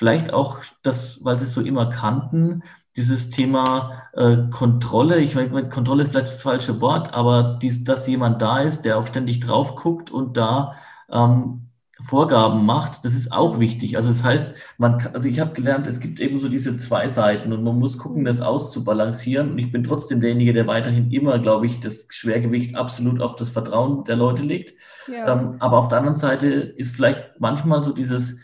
vielleicht 0.01 0.33
auch 0.33 0.61
das, 0.83 1.23
weil 1.27 1.39
sie 1.39 1.45
es 1.45 1.53
so 1.53 1.61
immer 1.61 1.91
kannten, 1.91 2.63
dieses 2.97 3.29
Thema 3.29 4.05
äh, 4.15 4.39
Kontrolle, 4.51 5.19
ich 5.19 5.35
meine, 5.35 5.69
Kontrolle 5.69 6.01
ist 6.01 6.13
vielleicht 6.13 6.33
das 6.33 6.41
falsche 6.41 6.81
Wort, 6.81 7.13
aber 7.13 7.59
dies, 7.61 7.85
dass 7.85 8.07
jemand 8.07 8.41
da 8.41 8.61
ist, 8.61 8.87
der 8.87 8.97
auch 8.97 9.07
ständig 9.07 9.41
drauf 9.41 9.77
guckt 9.77 10.11
und 10.11 10.39
da 10.39 10.75
ähm, 11.11 11.67
Vorgaben 12.01 12.65
macht, 12.65 13.05
das 13.05 13.13
ist 13.13 13.31
auch 13.31 13.59
wichtig. 13.61 13.99
Also 13.99 14.09
das 14.09 14.25
heißt, 14.25 14.55
man 14.79 14.97
kann, 14.97 15.15
also 15.15 15.29
ich 15.29 15.39
habe 15.39 15.53
gelernt, 15.53 15.87
es 15.87 16.01
gibt 16.01 16.19
eben 16.19 16.41
so 16.41 16.49
diese 16.49 16.79
zwei 16.79 17.07
Seiten 17.09 17.53
und 17.53 17.63
man 17.63 17.79
muss 17.79 17.99
gucken, 17.99 18.25
das 18.25 18.41
auszubalancieren. 18.41 19.51
Und 19.51 19.59
ich 19.59 19.71
bin 19.71 19.85
trotzdem 19.85 20.23
derjenige, 20.23 20.55
der 20.55 20.67
weiterhin 20.67 21.11
immer, 21.11 21.39
glaube 21.41 21.67
ich, 21.67 21.79
das 21.79 22.07
Schwergewicht 22.09 22.75
absolut 22.75 23.21
auf 23.21 23.37
das 23.37 23.51
Vertrauen 23.51 24.05
der 24.05 24.17
Leute 24.17 24.41
legt. 24.41 24.73
Ja. 25.13 25.31
Ähm, 25.31 25.57
aber 25.59 25.77
auf 25.77 25.89
der 25.89 25.99
anderen 25.99 26.17
Seite 26.17 26.47
ist 26.47 26.97
vielleicht 26.97 27.39
manchmal 27.39 27.85
so 27.85 27.93
dieses, 27.93 28.41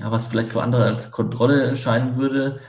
ja, 0.00 0.10
was 0.10 0.26
vielleicht 0.26 0.50
für 0.50 0.62
andere 0.62 0.84
als 0.84 1.10
Kontrolle 1.10 1.62
erscheinen 1.62 2.16
würde, 2.16 2.60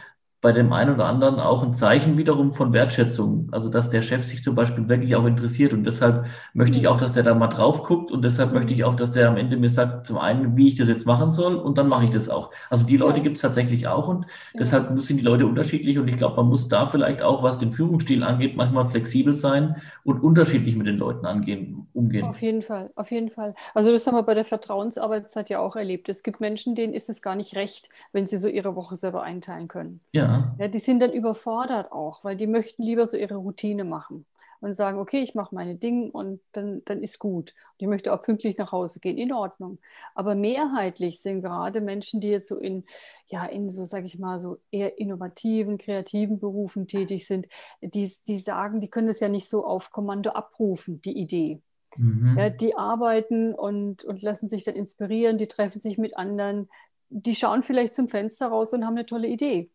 bei 0.41 0.51
dem 0.51 0.73
einen 0.73 0.95
oder 0.95 1.05
anderen 1.05 1.39
auch 1.39 1.63
ein 1.63 1.73
Zeichen 1.75 2.17
wiederum 2.17 2.51
von 2.51 2.73
Wertschätzung. 2.73 3.47
Also, 3.51 3.69
dass 3.69 3.91
der 3.91 4.01
Chef 4.01 4.25
sich 4.25 4.41
zum 4.41 4.55
Beispiel 4.55 4.89
wirklich 4.89 5.15
auch 5.15 5.25
interessiert. 5.25 5.71
Und 5.71 5.83
deshalb 5.83 6.25
möchte 6.53 6.79
ich 6.79 6.87
auch, 6.87 6.97
dass 6.97 7.13
der 7.13 7.21
da 7.21 7.35
mal 7.35 7.47
drauf 7.47 7.83
guckt. 7.83 8.11
Und 8.11 8.23
deshalb 8.23 8.49
mhm. 8.49 8.55
möchte 8.55 8.73
ich 8.73 8.83
auch, 8.83 8.95
dass 8.95 9.11
der 9.11 9.29
am 9.29 9.37
Ende 9.37 9.55
mir 9.55 9.69
sagt, 9.69 10.07
zum 10.07 10.17
einen, 10.17 10.57
wie 10.57 10.67
ich 10.67 10.75
das 10.75 10.87
jetzt 10.87 11.05
machen 11.05 11.31
soll. 11.31 11.55
Und 11.55 11.77
dann 11.77 11.87
mache 11.87 12.05
ich 12.05 12.09
das 12.09 12.27
auch. 12.27 12.51
Also, 12.71 12.85
die 12.85 12.97
Leute 12.97 13.21
gibt 13.21 13.35
es 13.35 13.43
tatsächlich 13.43 13.87
auch. 13.87 14.07
Und 14.07 14.25
deshalb 14.57 14.99
sind 14.99 15.17
die 15.17 15.23
Leute 15.23 15.45
unterschiedlich. 15.45 15.99
Und 15.99 16.07
ich 16.07 16.17
glaube, 16.17 16.37
man 16.37 16.47
muss 16.47 16.67
da 16.67 16.87
vielleicht 16.87 17.21
auch, 17.21 17.43
was 17.43 17.59
den 17.59 17.71
Führungsstil 17.71 18.23
angeht, 18.23 18.57
manchmal 18.57 18.85
flexibel 18.85 19.35
sein 19.35 19.75
und 20.03 20.23
unterschiedlich 20.23 20.75
mit 20.75 20.87
den 20.87 20.97
Leuten 20.97 21.27
angehen, 21.27 21.87
umgehen. 21.93 22.25
Auf 22.25 22.41
jeden 22.41 22.63
Fall, 22.63 22.89
auf 22.95 23.11
jeden 23.11 23.29
Fall. 23.29 23.53
Also, 23.75 23.91
das 23.91 24.07
haben 24.07 24.15
wir 24.15 24.23
bei 24.23 24.33
der 24.33 24.45
Vertrauensarbeitszeit 24.45 25.51
ja 25.51 25.59
auch 25.59 25.75
erlebt. 25.75 26.09
Es 26.09 26.23
gibt 26.23 26.41
Menschen, 26.41 26.73
denen 26.73 26.93
ist 26.93 27.09
es 27.11 27.21
gar 27.21 27.35
nicht 27.35 27.55
recht, 27.55 27.89
wenn 28.11 28.25
sie 28.25 28.37
so 28.37 28.47
ihre 28.47 28.75
Woche 28.75 28.95
selber 28.95 29.21
einteilen 29.21 29.67
können. 29.67 29.99
Ja. 30.13 30.30
Ja, 30.57 30.67
die 30.67 30.79
sind 30.79 30.99
dann 30.99 31.13
überfordert 31.13 31.91
auch, 31.91 32.23
weil 32.23 32.35
die 32.35 32.47
möchten 32.47 32.83
lieber 32.83 33.07
so 33.07 33.17
ihre 33.17 33.35
Routine 33.35 33.83
machen 33.83 34.25
und 34.61 34.75
sagen, 34.75 34.99
okay, 34.99 35.21
ich 35.21 35.33
mache 35.33 35.55
meine 35.55 35.75
Dinge 35.75 36.11
und 36.11 36.39
dann, 36.51 36.83
dann 36.85 37.01
ist 37.01 37.17
gut. 37.17 37.53
Und 37.71 37.79
ich 37.79 37.87
möchte 37.87 38.13
auch 38.13 38.21
pünktlich 38.21 38.57
nach 38.57 38.71
Hause 38.71 38.99
gehen, 38.99 39.17
in 39.17 39.33
Ordnung. 39.33 39.79
Aber 40.13 40.35
mehrheitlich 40.35 41.19
sind 41.21 41.41
gerade 41.41 41.81
Menschen, 41.81 42.21
die 42.21 42.27
jetzt 42.27 42.47
so 42.47 42.57
in, 42.57 42.85
ja, 43.25 43.45
in 43.45 43.71
so, 43.71 43.85
sage 43.85 44.05
ich 44.05 44.19
mal, 44.19 44.39
so 44.39 44.59
eher 44.69 44.99
innovativen, 44.99 45.79
kreativen 45.79 46.39
Berufen 46.39 46.87
tätig 46.87 47.25
sind, 47.25 47.47
die, 47.81 48.11
die 48.27 48.37
sagen, 48.37 48.81
die 48.81 48.87
können 48.87 49.07
das 49.07 49.19
ja 49.19 49.29
nicht 49.29 49.49
so 49.49 49.65
auf 49.65 49.91
Kommando 49.91 50.29
abrufen, 50.29 51.01
die 51.01 51.17
Idee. 51.17 51.59
Mhm. 51.97 52.37
Ja, 52.37 52.49
die 52.51 52.77
arbeiten 52.77 53.55
und, 53.55 54.03
und 54.03 54.21
lassen 54.21 54.47
sich 54.47 54.63
dann 54.63 54.75
inspirieren, 54.75 55.39
die 55.39 55.47
treffen 55.47 55.81
sich 55.81 55.97
mit 55.97 56.15
anderen, 56.15 56.69
die 57.09 57.35
schauen 57.35 57.63
vielleicht 57.63 57.95
zum 57.95 58.09
Fenster 58.09 58.47
raus 58.47 58.73
und 58.73 58.85
haben 58.85 58.95
eine 58.95 59.07
tolle 59.07 59.27
Idee. 59.27 59.71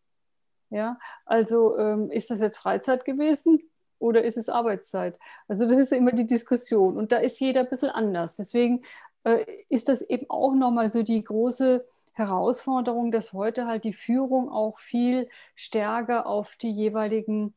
Ja, 0.69 0.99
also 1.25 1.77
ähm, 1.77 2.11
ist 2.11 2.29
das 2.29 2.41
jetzt 2.41 2.57
Freizeit 2.57 3.05
gewesen 3.05 3.61
oder 3.99 4.23
ist 4.23 4.37
es 4.37 4.49
Arbeitszeit? 4.49 5.17
Also 5.47 5.65
das 5.67 5.77
ist 5.77 5.93
immer 5.93 6.11
die 6.11 6.27
Diskussion 6.27 6.97
und 6.97 7.11
da 7.11 7.17
ist 7.17 7.39
jeder 7.39 7.61
ein 7.61 7.69
bisschen 7.69 7.89
anders. 7.89 8.35
Deswegen 8.35 8.83
äh, 9.23 9.45
ist 9.69 9.89
das 9.89 10.01
eben 10.01 10.25
auch 10.29 10.53
nochmal 10.53 10.89
so 10.89 11.03
die 11.03 11.23
große 11.23 11.85
Herausforderung, 12.13 13.11
dass 13.11 13.33
heute 13.33 13.67
halt 13.67 13.83
die 13.83 13.93
Führung 13.93 14.49
auch 14.49 14.79
viel 14.79 15.29
stärker 15.55 16.25
auf 16.25 16.55
die 16.55 16.71
jeweiligen 16.71 17.53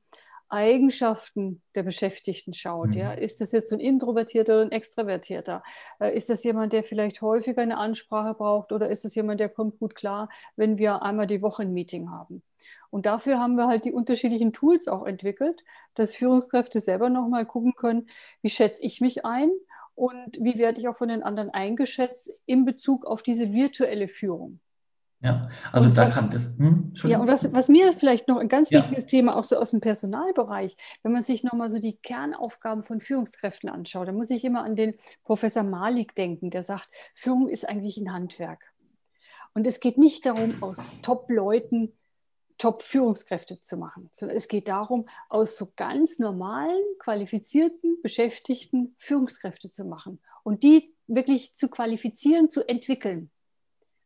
Eigenschaften 0.50 1.62
der 1.74 1.84
Beschäftigten 1.84 2.54
schaut. 2.54 2.88
Mhm. 2.88 2.94
Ja? 2.94 3.12
Ist 3.12 3.40
das 3.40 3.52
jetzt 3.52 3.70
so 3.70 3.76
ein 3.76 3.80
Introvertierter 3.80 4.54
oder 4.54 4.62
ein 4.62 4.72
Extravertierter? 4.72 5.62
Äh, 6.00 6.14
ist 6.16 6.28
das 6.28 6.44
jemand, 6.44 6.72
der 6.72 6.84
vielleicht 6.84 7.22
häufiger 7.22 7.62
eine 7.62 7.78
Ansprache 7.78 8.34
braucht 8.34 8.72
oder 8.72 8.88
ist 8.90 9.04
das 9.04 9.14
jemand, 9.14 9.40
der 9.40 9.48
kommt 9.48 9.78
gut 9.78 9.94
klar, 9.94 10.28
wenn 10.56 10.76
wir 10.76 11.02
einmal 11.02 11.26
die 11.26 11.42
Woche 11.42 11.62
ein 11.62 11.72
Meeting 11.72 12.10
haben? 12.10 12.42
Und 12.90 13.06
dafür 13.06 13.38
haben 13.38 13.54
wir 13.56 13.68
halt 13.68 13.84
die 13.84 13.92
unterschiedlichen 13.92 14.52
Tools 14.52 14.88
auch 14.88 15.06
entwickelt, 15.06 15.62
dass 15.94 16.14
Führungskräfte 16.14 16.80
selber 16.80 17.08
nochmal 17.08 17.46
gucken 17.46 17.74
können, 17.74 18.08
wie 18.42 18.50
schätze 18.50 18.84
ich 18.84 19.00
mich 19.00 19.24
ein 19.24 19.50
und 19.94 20.38
wie 20.40 20.58
werde 20.58 20.80
ich 20.80 20.88
auch 20.88 20.96
von 20.96 21.08
den 21.08 21.22
anderen 21.22 21.50
eingeschätzt 21.50 22.30
in 22.46 22.64
Bezug 22.64 23.06
auf 23.06 23.22
diese 23.22 23.52
virtuelle 23.52 24.08
Führung. 24.08 24.60
Ja, 25.22 25.50
also 25.70 25.88
und 25.88 25.98
da 25.98 26.06
was, 26.06 26.14
kann 26.14 26.30
das. 26.30 26.56
Hm, 26.56 26.94
ja, 27.04 27.18
und 27.18 27.28
was, 27.28 27.52
was 27.52 27.68
mir 27.68 27.92
vielleicht 27.92 28.26
noch 28.26 28.38
ein 28.38 28.48
ganz 28.48 28.70
wichtiges 28.70 29.04
ja. 29.04 29.10
Thema, 29.10 29.36
auch 29.36 29.44
so 29.44 29.56
aus 29.56 29.70
dem 29.70 29.82
Personalbereich, 29.82 30.74
wenn 31.02 31.12
man 31.12 31.22
sich 31.22 31.44
nochmal 31.44 31.70
so 31.70 31.78
die 31.78 31.98
Kernaufgaben 31.98 32.82
von 32.82 33.00
Führungskräften 33.00 33.68
anschaut, 33.68 34.08
dann 34.08 34.16
muss 34.16 34.30
ich 34.30 34.44
immer 34.44 34.64
an 34.64 34.76
den 34.76 34.94
Professor 35.24 35.62
Malik 35.62 36.14
denken, 36.14 36.50
der 36.50 36.62
sagt, 36.62 36.88
Führung 37.14 37.48
ist 37.48 37.68
eigentlich 37.68 37.98
ein 37.98 38.14
Handwerk. 38.14 38.72
Und 39.52 39.66
es 39.66 39.80
geht 39.80 39.98
nicht 39.98 40.24
darum, 40.24 40.62
aus 40.62 40.90
Top-Leuten 41.02 41.92
Top-Führungskräfte 42.60 43.62
zu 43.62 43.78
machen, 43.78 44.10
sondern 44.12 44.36
es 44.36 44.46
geht 44.46 44.68
darum, 44.68 45.08
aus 45.30 45.56
so 45.56 45.72
ganz 45.76 46.18
normalen, 46.18 46.82
qualifizierten, 46.98 47.96
beschäftigten 48.02 48.94
Führungskräfte 48.98 49.70
zu 49.70 49.86
machen 49.86 50.20
und 50.42 50.62
die 50.62 50.94
wirklich 51.06 51.54
zu 51.54 51.68
qualifizieren, 51.68 52.50
zu 52.50 52.68
entwickeln. 52.68 53.30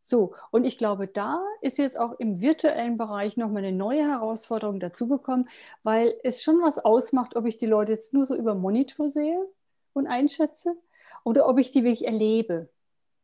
So, 0.01 0.35
und 0.53 0.65
ich 0.67 0.79
glaube, 0.79 1.09
da 1.09 1.43
ist 1.63 1.79
jetzt 1.79 1.99
auch 1.99 2.13
im 2.21 2.41
virtuellen 2.41 2.97
Bereich 2.97 3.37
nochmal 3.37 3.65
eine 3.65 3.77
neue 3.77 4.07
Herausforderung 4.07 4.79
dazugekommen, 4.79 5.49
weil 5.83 6.15
es 6.23 6.43
schon 6.43 6.63
was 6.63 6.79
ausmacht, 6.79 7.35
ob 7.35 7.47
ich 7.47 7.59
die 7.59 7.67
Leute 7.67 7.93
jetzt 7.93 8.15
nur 8.15 8.25
so 8.25 8.37
über 8.37 8.55
Monitor 8.55 9.11
sehe 9.11 9.45
und 9.95 10.07
einschätze 10.07 10.77
oder 11.25 11.49
ob 11.49 11.59
ich 11.59 11.73
die 11.73 11.83
wirklich 11.83 12.07
erlebe. 12.07 12.69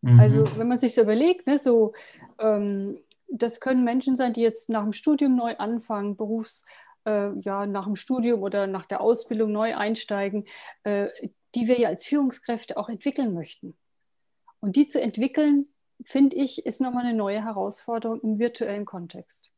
Mhm. 0.01 0.19
Also, 0.19 0.49
wenn 0.57 0.66
man 0.66 0.79
sich 0.79 0.95
so 0.95 1.03
überlegt, 1.03 1.47
ne, 1.47 1.59
so 1.59 1.93
ähm, 2.38 2.99
das 3.31 3.61
können 3.61 3.85
Menschen 3.85 4.16
sein, 4.16 4.33
die 4.33 4.43
jetzt 4.43 4.69
nach 4.69 4.83
dem 4.83 4.93
Studium 4.93 5.37
neu 5.37 5.57
anfangen, 5.57 6.16
Berufs, 6.16 6.64
äh, 7.07 7.31
ja, 7.40 7.66
nach 7.66 7.85
dem 7.85 7.97
Studium 7.97 8.43
oder 8.43 8.66
nach 8.66 8.87
der 8.87 9.01
Ausbildung 9.01 9.53
neu 9.53 9.77
einsteigen, 9.77 10.45
äh, 10.85 11.09
die 11.55 11.69
wir 11.69 11.79
ja 11.79 11.88
als 11.88 12.05
Führungskräfte 12.05 12.77
auch 12.77 12.88
entwickeln 12.88 13.35
möchten. 13.35 13.77
Und 14.61 14.77
die 14.77 14.87
zu 14.87 15.01
entwickeln, 15.01 15.66
finde 16.03 16.37
ich, 16.37 16.66
ist 16.66 16.81
nochmal 16.81 17.05
eine 17.05 17.16
neue 17.16 17.43
Herausforderung 17.43 18.21
im 18.21 18.38
virtuellen 18.38 18.85
Kontext. 18.85 19.51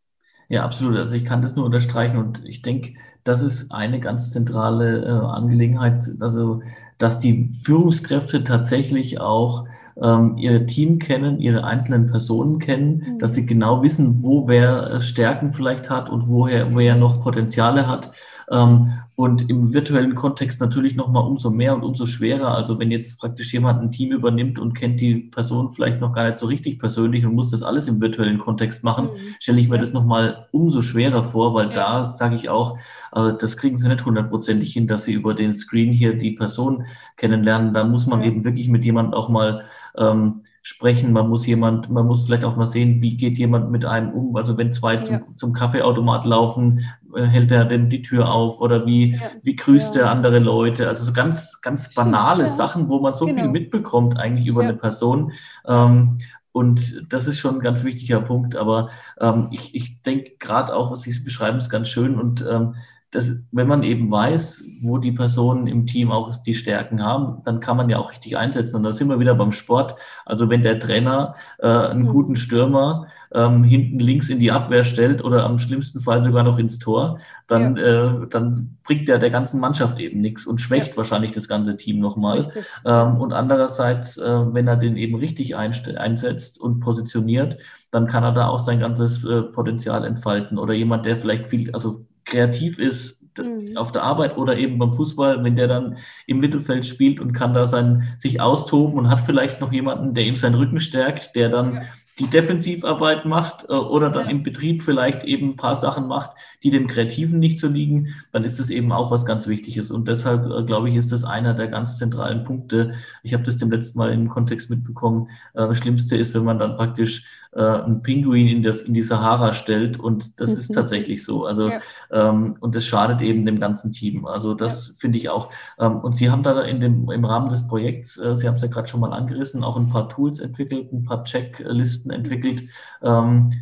Ja, 0.49 0.65
absolut. 0.65 0.97
Also 0.99 1.15
ich 1.17 1.25
kann 1.25 1.43
das 1.43 1.57
nur 1.57 1.65
unterstreichen 1.65 2.19
und 2.19 2.45
ich 2.45 2.63
denke, 2.63 2.95
das 3.25 3.43
ist 3.43 3.73
eine 3.73 4.01
ganz 4.01 4.33
zentrale 4.33 5.05
äh, 5.05 5.09
Angelegenheit, 5.09 6.03
also 6.21 6.63
dass 6.99 7.19
die 7.21 7.51
Führungskräfte 7.65 8.45
tatsächlich 8.45 9.21
auch 9.21 9.67
ähm, 10.01 10.37
ihr 10.37 10.67
Team 10.67 10.99
kennen, 10.99 11.39
ihre 11.39 11.65
einzelnen 11.65 12.07
Personen 12.07 12.59
kennen, 12.59 13.15
mhm. 13.15 13.19
dass 13.19 13.35
sie 13.35 13.47
genau 13.47 13.83
wissen, 13.83 14.23
wo 14.23 14.49
wer 14.49 14.91
äh, 14.91 15.01
Stärken 15.01 15.53
vielleicht 15.53 15.91
hat 15.91 16.11
und 16.11 16.29
woher 16.29 16.75
wer 16.75 16.97
noch 16.97 17.21
Potenziale 17.23 17.87
hat. 17.87 18.13
Ähm, 18.53 18.93
und 19.15 19.49
im 19.51 19.73
virtuellen 19.73 20.15
Kontext 20.15 20.61
natürlich 20.61 20.97
nochmal 20.97 21.25
umso 21.25 21.51
mehr 21.51 21.75
und 21.75 21.85
umso 21.85 22.07
schwerer. 22.07 22.55
Also 22.55 22.79
wenn 22.79 22.91
jetzt 22.91 23.21
praktisch 23.21 23.53
jemand 23.53 23.83
ein 23.83 23.93
Team 23.93 24.11
übernimmt 24.11 24.59
und 24.59 24.73
kennt 24.75 25.01
die 25.01 25.17
Person 25.17 25.71
vielleicht 25.71 26.01
noch 26.01 26.13
gar 26.13 26.27
nicht 26.27 26.39
so 26.39 26.47
richtig 26.47 26.79
persönlich 26.79 27.25
und 27.27 27.35
muss 27.35 27.51
das 27.51 27.63
alles 27.63 27.89
im 27.89 28.01
virtuellen 28.01 28.39
Kontext 28.39 28.85
machen, 28.85 29.07
mhm. 29.07 29.35
stelle 29.39 29.61
ich 29.61 29.69
mir 29.69 29.79
das 29.79 29.93
nochmal 29.93 30.49
umso 30.51 30.83
schwerer 30.83 31.23
vor, 31.23 31.55
weil 31.55 31.69
ja. 31.69 31.75
da 31.75 32.03
sage 32.05 32.37
ich 32.37 32.49
auch, 32.49 32.79
äh, 33.15 33.33
das 33.39 33.57
kriegen 33.57 33.77
sie 33.77 33.89
nicht 33.89 34.05
hundertprozentig 34.05 34.73
hin, 34.73 34.87
dass 34.87 35.05
sie 35.05 35.13
über 35.13 35.35
den 35.35 35.55
Screen 35.55 35.93
hier 35.93 36.17
die 36.17 36.33
Person 36.33 36.85
kennenlernen. 37.17 37.75
Da 37.75 37.85
muss 37.85 38.07
man 38.07 38.21
ja. 38.21 38.27
eben 38.27 38.45
wirklich 38.45 38.69
mit 38.69 38.85
jemandem 38.85 39.15
auch 39.15 39.29
mal 39.29 39.65
ähm, 39.97 40.43
sprechen. 40.63 41.13
Man 41.13 41.29
muss 41.29 41.45
jemand, 41.47 41.91
man 41.91 42.07
muss 42.07 42.25
vielleicht 42.25 42.45
auch 42.45 42.57
mal 42.57 42.67
sehen, 42.67 43.03
wie 43.03 43.17
geht 43.17 43.37
jemand 43.37 43.71
mit 43.71 43.85
einem 43.85 44.13
um. 44.13 44.37
Also 44.37 44.57
wenn 44.57 44.73
zwei 44.73 44.97
zum, 44.99 45.15
ja. 45.15 45.23
zum 45.35 45.53
Kaffeeautomat 45.53 46.25
laufen, 46.25 46.87
hält 47.15 47.53
er 47.53 47.65
denn 47.65 47.91
die 47.91 48.03
Tür 48.03 48.31
auf 48.31 48.61
oder 48.61 48.87
wie, 48.87 49.15
ja. 49.15 49.21
wie 49.43 49.57
grüßt 49.57 49.95
ja. 49.95 50.03
er 50.03 50.11
andere 50.11 50.39
Leute? 50.39 50.89
Also 50.89 51.05
so 51.05 51.13
ganz, 51.13 51.61
ganz 51.61 51.95
banale 51.95 52.45
Stimmt, 52.45 52.57
Sachen, 52.57 52.89
wo 52.89 53.01
man 53.01 53.15
so 53.15 53.27
genau. 53.27 53.43
viel 53.43 53.51
mitbekommt 53.51 54.19
eigentlich 54.19 54.47
über 54.47 54.63
eine 54.63 54.75
Person. 54.75 55.33
Ähm, 55.67 56.19
und 56.53 57.13
das 57.13 57.27
ist 57.27 57.39
schon 57.39 57.57
ein 57.57 57.61
ganz 57.61 57.83
wichtiger 57.83 58.21
Punkt. 58.21 58.57
Aber 58.57 58.91
ähm, 59.21 59.49
ich, 59.51 59.75
ich 59.75 60.03
denke 60.03 60.33
gerade 60.39 60.75
auch, 60.75 60.91
was 60.91 61.03
Sie 61.03 61.19
beschreiben, 61.21 61.59
ist 61.59 61.71
ganz 61.71 61.89
schön. 61.89 62.19
Und 62.19 62.45
ähm, 62.49 62.75
das, 63.11 63.45
wenn 63.53 63.69
man 63.69 63.83
eben 63.83 64.11
weiß, 64.11 64.65
wo 64.81 64.97
die 64.99 65.13
Personen 65.13 65.67
im 65.67 65.87
Team 65.87 66.11
auch 66.11 66.33
die 66.43 66.55
Stärken 66.55 67.03
haben, 67.03 67.43
dann 67.45 67.61
kann 67.61 67.77
man 67.77 67.91
ja 67.91 67.99
auch 67.99 68.11
richtig 68.11 68.37
einsetzen. 68.37 68.77
Und 68.77 68.85
da 68.85 68.93
sind 68.93 69.09
wir 69.09 69.21
wieder 69.21 69.35
beim 69.35 69.53
Sport. 69.53 69.97
Also 70.25 70.49
wenn 70.49 70.63
der 70.63 70.79
Trainer 70.79 71.35
äh, 71.59 71.69
einen 71.69 72.05
mhm. 72.05 72.09
guten 72.09 72.37
Stürmer 72.37 73.07
ähm, 73.35 73.65
hinten 73.65 73.99
links 73.99 74.29
in 74.29 74.41
die 74.41 74.53
Abwehr 74.53 74.85
stellt 74.85 75.25
oder 75.25 75.45
am 75.45 75.59
schlimmsten 75.59 76.01
Fall 76.01 76.23
sogar 76.23 76.43
noch 76.43 76.59
ins 76.59 76.79
Tor, 76.79 77.19
dann, 77.47 77.77
ja. 77.77 78.23
äh, 78.23 78.29
dann 78.29 78.79
bringt 78.85 79.09
der 79.09 79.19
der 79.19 79.31
ganzen 79.31 79.61
Mannschaft 79.61 79.99
eben 79.99 80.21
nichts 80.21 80.47
und 80.47 80.61
schwächt 80.61 80.91
ja. 80.93 80.97
wahrscheinlich 80.97 81.33
das 81.33 81.49
ganze 81.49 81.77
Team 81.77 81.99
nochmal. 81.99 82.49
Ähm, 82.85 83.17
und 83.17 83.33
andererseits, 83.33 84.19
äh, 84.19 84.55
wenn 84.55 84.69
er 84.69 84.77
den 84.77 84.97
eben 84.97 85.15
richtig 85.15 85.57
einsetzt 85.57 86.61
und 86.61 86.81
positioniert, 86.81 87.59
dann 87.91 88.07
kann 88.07 88.25
er 88.25 88.33
da 88.33 88.49
auch 88.49 88.61
sein 88.61 88.81
ganzes 88.81 89.25
äh, 89.25 89.43
Potenzial 89.43 90.05
entfalten. 90.05 90.59
Oder 90.59 90.75
jemand, 90.75 91.07
der 91.07 91.17
vielleicht 91.17 91.47
viel, 91.47 91.71
also 91.73 92.07
kreativ 92.25 92.79
ist 92.79 93.25
mhm. 93.39 93.77
auf 93.77 93.93
der 93.93 94.03
Arbeit 94.03 94.37
oder 94.37 94.57
eben 94.57 94.79
beim 94.79 94.93
Fußball, 94.93 95.43
wenn 95.45 95.57
der 95.57 95.69
dann 95.69 95.97
im 96.27 96.41
Mittelfeld 96.41 96.85
spielt 96.85 97.21
und 97.21 97.33
kann 97.33 97.55
da 97.55 97.67
sein, 97.67 98.15
sich 98.19 98.41
austoben 98.41 98.99
und 98.99 99.11
hat 99.11 99.21
vielleicht 99.21 99.61
noch 99.61 99.73
jemanden, 99.73 100.15
der 100.15 100.25
ihm 100.25 100.37
seinen 100.37 100.55
Rücken 100.55 100.81
stärkt, 100.81 101.35
der 101.37 101.49
dann 101.49 101.75
ja. 101.75 101.81
Die 102.19 102.27
Defensivarbeit 102.27 103.25
macht 103.25 103.65
äh, 103.69 103.73
oder 103.73 104.11
dann 104.11 104.29
im 104.29 104.43
Betrieb 104.43 104.83
vielleicht 104.83 105.25
eben 105.25 105.51
ein 105.51 105.57
paar 105.57 105.75
Sachen 105.75 106.09
macht, 106.09 106.33
die 106.63 106.71
dem 106.71 106.87
Kreativen 106.87 107.39
nicht 107.39 107.59
so 107.59 107.69
liegen, 107.69 108.15
dann 108.33 108.45
ist 108.45 108.59
das 108.61 108.71
eben 108.71 108.93
auch 108.93 109.11
was 109.11 109.25
ganz 109.25 109.47
Wichtiges. 109.47 109.91
Und 109.91 110.09
deshalb, 110.09 110.45
äh, 110.51 110.65
glaube 110.65 110.91
ich, 110.91 110.97
ist 110.97 111.13
das 111.13 111.25
einer 111.25 111.55
der 111.55 111.69
ganz 111.69 111.99
zentralen 111.99 112.45
Punkte. 112.45 112.93
Ich 113.23 113.33
habe 113.35 113.45
das 113.45 113.57
dem 113.57 113.71
letzten 113.71 113.99
Mal 113.99 114.13
im 114.13 114.29
Kontext 114.29 114.71
mitbekommen. 114.71 115.29
Äh, 115.55 115.69
das 115.69 115.79
Schlimmste 115.79 116.17
ist, 116.17 116.35
wenn 116.35 116.45
man 116.45 116.59
dann 116.59 116.77
praktisch 116.77 117.25
äh, 117.53 117.61
einen 117.61 118.03
Pinguin 118.03 118.49
in, 118.49 118.63
das, 118.63 118.83
in 118.83 118.95
die 118.95 119.03
Sahara 119.03 119.53
stellt 119.53 119.99
und 120.01 120.41
das 120.41 120.53
ist 120.53 120.75
tatsächlich 120.75 121.25
so. 121.25 121.45
Also, 121.45 121.69
ja. 121.69 121.81
ähm, 122.11 122.57
und 122.61 122.75
das 122.75 122.85
schadet 122.85 123.21
eben 123.21 123.45
dem 123.45 123.61
ganzen 123.61 123.93
Team. 123.93 124.27
Also 124.27 124.55
das 124.55 124.89
ja. 124.89 124.95
finde 124.99 125.19
ich 125.19 125.29
auch. 125.29 125.51
Ähm, 125.79 125.99
und 125.99 126.17
Sie 126.17 126.31
haben 126.31 126.43
da 126.43 126.63
in 126.63 126.81
dem, 126.81 127.11
im 127.11 127.25
Rahmen 127.25 127.51
des 127.51 127.67
Projekts, 127.67 128.19
äh, 128.19 128.35
Sie 128.37 128.49
haben 128.49 128.55
es 128.55 128.63
ja 128.63 128.69
gerade 128.69 128.89
schon 128.89 129.01
mal 129.01 129.13
angerissen, 129.13 129.65
auch 129.65 129.77
ein 129.77 129.91
paar 129.91 130.09
Tools 130.09 130.41
entwickelt, 130.41 130.93
ein 130.93 131.05
paar 131.05 131.25
Checklisten 131.25 132.11
entwickelt. 132.11 132.65
Ähm, 133.03 133.53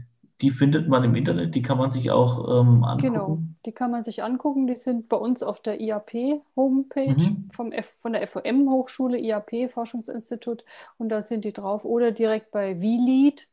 die 0.41 0.51
findet 0.51 0.89
man 0.89 1.05
im 1.05 1.15
Internet, 1.15 1.55
die 1.55 1.63
kann 1.63 1.77
man 1.77 1.91
sich 1.91 2.11
auch 2.11 2.61
ähm, 2.61 2.83
angucken. 2.85 3.13
Genau, 3.13 3.39
die 3.67 3.73
kann 3.73 3.91
man 3.91 4.03
sich 4.03 4.23
angucken. 4.23 4.67
Die 4.67 4.77
sind 4.77 5.09
bei 5.09 5.17
uns 5.17 5.43
auf 5.43 5.61
der 5.61 5.81
IAP-Homepage 5.81 7.15
mhm. 7.15 7.51
von 7.53 7.71
der 7.73 8.27
FOM-Hochschule, 8.27 9.19
IAP-Forschungsinstitut. 9.19 10.65
Und 10.97 11.11
da 11.11 11.21
sind 11.21 11.45
die 11.45 11.53
drauf. 11.53 11.85
Oder 11.85 12.13
direkt 12.13 12.53
bei 12.53 12.77
VLead, 12.77 13.49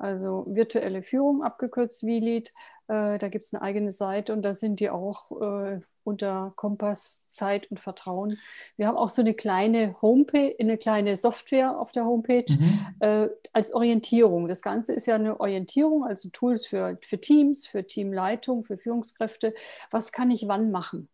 also 0.00 0.44
virtuelle 0.48 1.02
Führung, 1.02 1.42
abgekürzt 1.42 2.00
VLead. 2.00 2.52
Äh, 2.88 3.18
da 3.18 3.28
gibt 3.28 3.44
es 3.44 3.54
eine 3.54 3.62
eigene 3.62 3.90
Seite 3.90 4.32
und 4.32 4.42
da 4.42 4.54
sind 4.54 4.80
die 4.80 4.90
auch 4.90 5.30
äh, 5.40 5.80
unter 6.02 6.52
Kompass 6.56 7.28
Zeit 7.28 7.70
und 7.70 7.78
Vertrauen. 7.78 8.38
Wir 8.76 8.88
haben 8.88 8.96
auch 8.96 9.08
so 9.08 9.22
eine 9.22 9.34
kleine 9.34 9.96
Homepage, 10.02 10.56
eine 10.58 10.78
kleine 10.78 11.16
Software 11.16 11.78
auf 11.78 11.92
der 11.92 12.04
Homepage 12.04 12.46
mhm. 12.48 12.86
äh, 13.00 13.28
als 13.52 13.72
Orientierung. 13.74 14.48
Das 14.48 14.62
Ganze 14.62 14.92
ist 14.92 15.06
ja 15.06 15.14
eine 15.14 15.38
Orientierung, 15.38 16.04
also 16.04 16.28
Tools 16.30 16.66
für, 16.66 16.98
für 17.02 17.20
Teams, 17.20 17.66
für 17.66 17.86
Teamleitung, 17.86 18.64
für 18.64 18.76
Führungskräfte. 18.76 19.54
Was 19.90 20.12
kann 20.12 20.30
ich 20.30 20.48
wann 20.48 20.70
machen? 20.70 21.08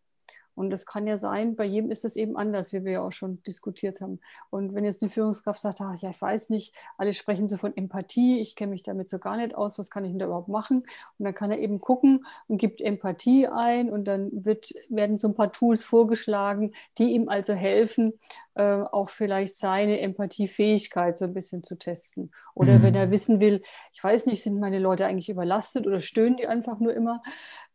Und 0.57 0.71
das 0.71 0.87
kann 0.87 1.05
ja 1.05 1.19
sein, 1.19 1.55
bei 1.55 1.65
jedem 1.65 1.91
ist 1.91 2.03
es 2.03 2.15
eben 2.15 2.35
anders, 2.35 2.73
wie 2.73 2.83
wir 2.83 2.91
ja 2.93 3.01
auch 3.03 3.11
schon 3.11 3.43
diskutiert 3.43 4.01
haben. 4.01 4.19
Und 4.49 4.73
wenn 4.73 4.85
jetzt 4.85 5.03
eine 5.03 5.11
Führungskraft 5.11 5.61
sagt, 5.61 5.79
ach, 5.81 5.95
ja, 6.01 6.09
ich 6.09 6.19
weiß 6.19 6.49
nicht, 6.49 6.73
alle 6.97 7.13
sprechen 7.13 7.47
so 7.47 7.57
von 7.57 7.77
Empathie, 7.77 8.39
ich 8.39 8.55
kenne 8.55 8.71
mich 8.71 8.81
damit 8.81 9.07
so 9.07 9.19
gar 9.19 9.37
nicht 9.37 9.53
aus, 9.53 9.77
was 9.77 9.91
kann 9.91 10.03
ich 10.03 10.09
denn 10.09 10.17
da 10.17 10.25
überhaupt 10.25 10.47
machen? 10.47 10.79
Und 11.19 11.25
dann 11.25 11.35
kann 11.35 11.51
er 11.51 11.59
eben 11.59 11.79
gucken 11.79 12.25
und 12.47 12.57
gibt 12.57 12.81
Empathie 12.81 13.45
ein 13.47 13.91
und 13.91 14.05
dann 14.05 14.31
wird, 14.33 14.73
werden 14.89 15.19
so 15.19 15.27
ein 15.27 15.35
paar 15.35 15.51
Tools 15.51 15.85
vorgeschlagen, 15.85 16.73
die 16.97 17.11
ihm 17.11 17.29
also 17.29 17.53
helfen, 17.53 18.13
äh, 18.55 18.81
auch 18.81 19.09
vielleicht 19.09 19.55
seine 19.55 19.99
Empathiefähigkeit 19.99 21.19
so 21.19 21.25
ein 21.25 21.35
bisschen 21.35 21.63
zu 21.63 21.77
testen. 21.77 22.31
Oder 22.55 22.79
mhm. 22.79 22.81
wenn 22.81 22.95
er 22.95 23.11
wissen 23.11 23.39
will, 23.39 23.61
ich 23.93 24.03
weiß 24.03 24.25
nicht, 24.25 24.41
sind 24.41 24.59
meine 24.59 24.79
Leute 24.79 25.05
eigentlich 25.05 25.29
überlastet 25.29 25.85
oder 25.85 25.99
stöhnen 25.99 26.37
die 26.37 26.47
einfach 26.47 26.79
nur 26.79 26.95
immer? 26.95 27.21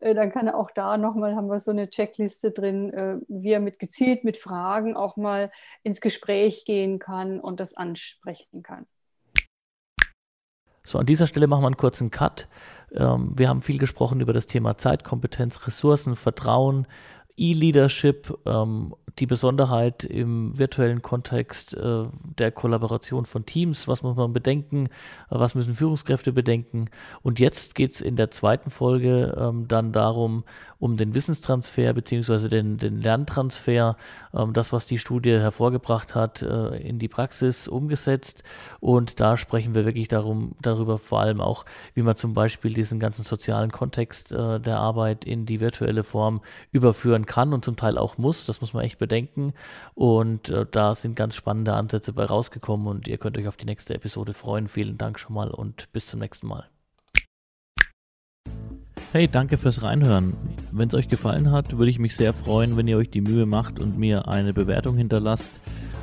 Äh, 0.03 0.15
dann 0.15 0.33
kann 0.33 0.49
er 0.49 0.57
auch 0.57 0.71
da 0.71 0.99
nochmal, 0.99 1.37
haben 1.37 1.49
wir 1.49 1.61
so 1.61 1.71
eine 1.71 1.89
Checkliste 1.89 2.51
drin, 2.51 2.93
äh, 2.93 3.17
wie 3.29 3.53
er 3.53 3.61
mit 3.61 3.79
gezielt 3.79 4.25
mit 4.25 4.37
Fragen 4.37 4.97
auch 4.97 5.17
mal 5.17 5.51
ins 5.83 6.01
Gespräch 6.01 6.65
gehen 6.65 6.99
kann 6.99 7.41
und 7.41 7.61
das 7.61 7.75
ansprechen 7.75 8.63
kann. 8.63 8.87
So, 10.85 10.99
an 10.99 11.07
dieser 11.07 11.29
Stelle 11.29 11.47
machen 11.47 11.63
wir 11.63 11.69
einen 11.69 11.77
kurzen 11.77 12.11
Cut. 12.11 12.49
Ähm, 12.93 13.31
wir 13.39 13.49
haben 13.49 13.63
viel 13.63 13.79
gesprochen 13.79 14.21
über 14.21 14.33
das 14.33 14.49
Thema 14.49 14.77
Zeitkompetenz, 14.77 15.65
Ressourcen, 15.69 16.17
Vertrauen, 16.17 16.89
E-Leadership, 17.37 18.39
ähm, 18.47 18.95
die 19.19 19.27
Besonderheit 19.27 20.05
im 20.05 20.59
virtuellen 20.59 21.03
Kontext 21.03 21.75
äh, 21.75 22.05
der 22.39 22.51
Kollaboration 22.51 23.27
von 23.27 23.45
Teams, 23.45 23.87
was 23.89 24.03
muss 24.03 24.17
man 24.17 24.33
bedenken, 24.33 24.89
was 25.29 25.55
müssen 25.55 25.75
Führungskräfte 25.75 26.33
bedenken. 26.33 26.87
Und 27.23 27.39
jetzt 27.39 27.75
geht 27.75 27.93
es 27.93 28.01
in 28.01 28.17
der 28.17 28.31
zweiten 28.31 28.71
Folge 28.71 29.37
ähm, 29.39 29.69
dann 29.69 29.93
darum, 29.93 30.45
um 30.79 30.97
den 30.97 31.15
Wissenstransfer 31.15 31.93
bzw. 31.93 32.49
Den, 32.49 32.79
den 32.79 33.01
Lerntransfer, 33.01 33.97
ähm, 34.35 34.53
das, 34.53 34.73
was 34.73 34.87
die 34.87 34.99
Studie 34.99 35.33
hervorgebracht 35.33 36.15
hat, 36.15 36.43
äh, 36.43 36.77
in 36.79 36.99
die 36.99 37.09
Praxis 37.09 37.69
umgesetzt. 37.69 38.43
Und 38.81 39.21
da 39.21 39.37
sprechen 39.37 39.75
wir 39.75 39.85
wirklich 39.85 40.09
darum, 40.09 40.57
darüber 40.61 40.99
vor 40.99 41.21
allem 41.21 41.41
auch, 41.41 41.67
wie 41.95 42.03
man 42.03 42.17
zum 42.17 42.33
Beispiel 42.33 42.73
diesen 42.73 42.99
ganzen 42.99 43.25
sozialen 43.25 43.71
Kontext 43.71 44.33
äh, 44.33 44.59
der 44.59 44.79
Arbeit 44.79 45.25
in 45.25 45.45
die 45.45 45.61
virtuelle 45.61 46.03
Form 46.03 46.41
überführen 46.73 47.22
kann 47.27 47.53
und 47.53 47.65
zum 47.65 47.77
Teil 47.77 47.99
auch 47.99 48.19
muss. 48.19 48.47
Das 48.47 48.61
muss 48.61 48.73
man 48.73 48.85
echt 48.85 48.99
bedenken. 48.99 49.55
Und 49.95 50.49
äh, 50.51 50.67
da 50.71 50.95
sind 50.95 51.17
ganz 51.17 51.35
spannende 51.35 51.75
Ansätze 51.75 52.13
bei 52.13 52.25
rausgekommen 52.25 52.87
und 52.87 53.09
ihr 53.09 53.19
könnt 53.19 53.39
euch 53.39 53.49
auf 53.49 53.57
die 53.57 53.67
nächste 53.67 53.95
Episode 53.95 54.35
freuen. 54.35 54.69
Vielen 54.69 54.99
Dank 54.99 55.19
schon 55.19 55.35
mal 55.35 55.51
und 55.51 55.93
bis 55.93 56.07
zum 56.07 56.21
nächsten 56.21 56.47
Mal. 56.47 56.69
Hey, 59.13 59.29
danke 59.29 59.59
fürs 59.59 59.83
Reinhören. 59.83 60.35
Wenn 60.71 60.89
es 60.89 60.95
euch 60.95 61.09
gefallen 61.09 61.51
hat, 61.51 61.77
würde 61.77 61.91
ich 61.91 61.99
mich 61.99 62.17
sehr 62.17 62.33
freuen, 62.33 62.79
wenn 62.79 62.89
ihr 62.89 62.97
euch 62.97 63.11
die 63.11 63.21
Mühe 63.21 63.45
macht 63.45 63.79
und 63.79 63.99
mir 63.99 64.27
eine 64.27 64.55
Bewertung 64.55 64.97
hinterlasst 64.97 65.51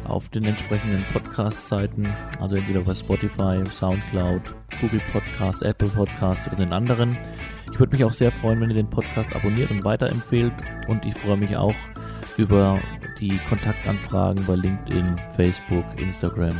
auf 0.09 0.29
den 0.29 0.45
entsprechenden 0.45 1.03
Podcast-Seiten, 1.11 2.07
also 2.39 2.55
entweder 2.55 2.81
bei 2.81 2.93
Spotify, 2.93 3.63
Soundcloud, 3.65 4.41
Google 4.81 5.01
Podcast, 5.11 5.61
Apple 5.63 5.89
Podcast 5.89 6.47
oder 6.47 6.57
den 6.57 6.73
anderen. 6.73 7.17
Ich 7.71 7.79
würde 7.79 7.95
mich 7.95 8.03
auch 8.03 8.13
sehr 8.13 8.31
freuen, 8.31 8.61
wenn 8.61 8.69
ihr 8.69 8.75
den 8.75 8.89
Podcast 8.89 9.35
abonniert 9.35 9.71
und 9.71 9.83
weiterempfehlt 9.83 10.53
und 10.87 11.05
ich 11.05 11.13
freue 11.13 11.37
mich 11.37 11.55
auch 11.55 11.75
über 12.37 12.79
die 13.19 13.37
Kontaktanfragen 13.49 14.45
bei 14.45 14.55
LinkedIn, 14.55 15.19
Facebook, 15.35 15.85
Instagram 15.97 16.53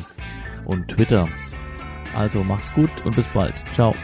und 0.66 0.88
Twitter. 0.88 1.28
Also 2.18 2.44
macht's 2.44 2.72
gut 2.74 2.90
und 3.06 3.16
bis 3.16 3.28
bald. 3.28 3.56
Ciao. 3.74 3.96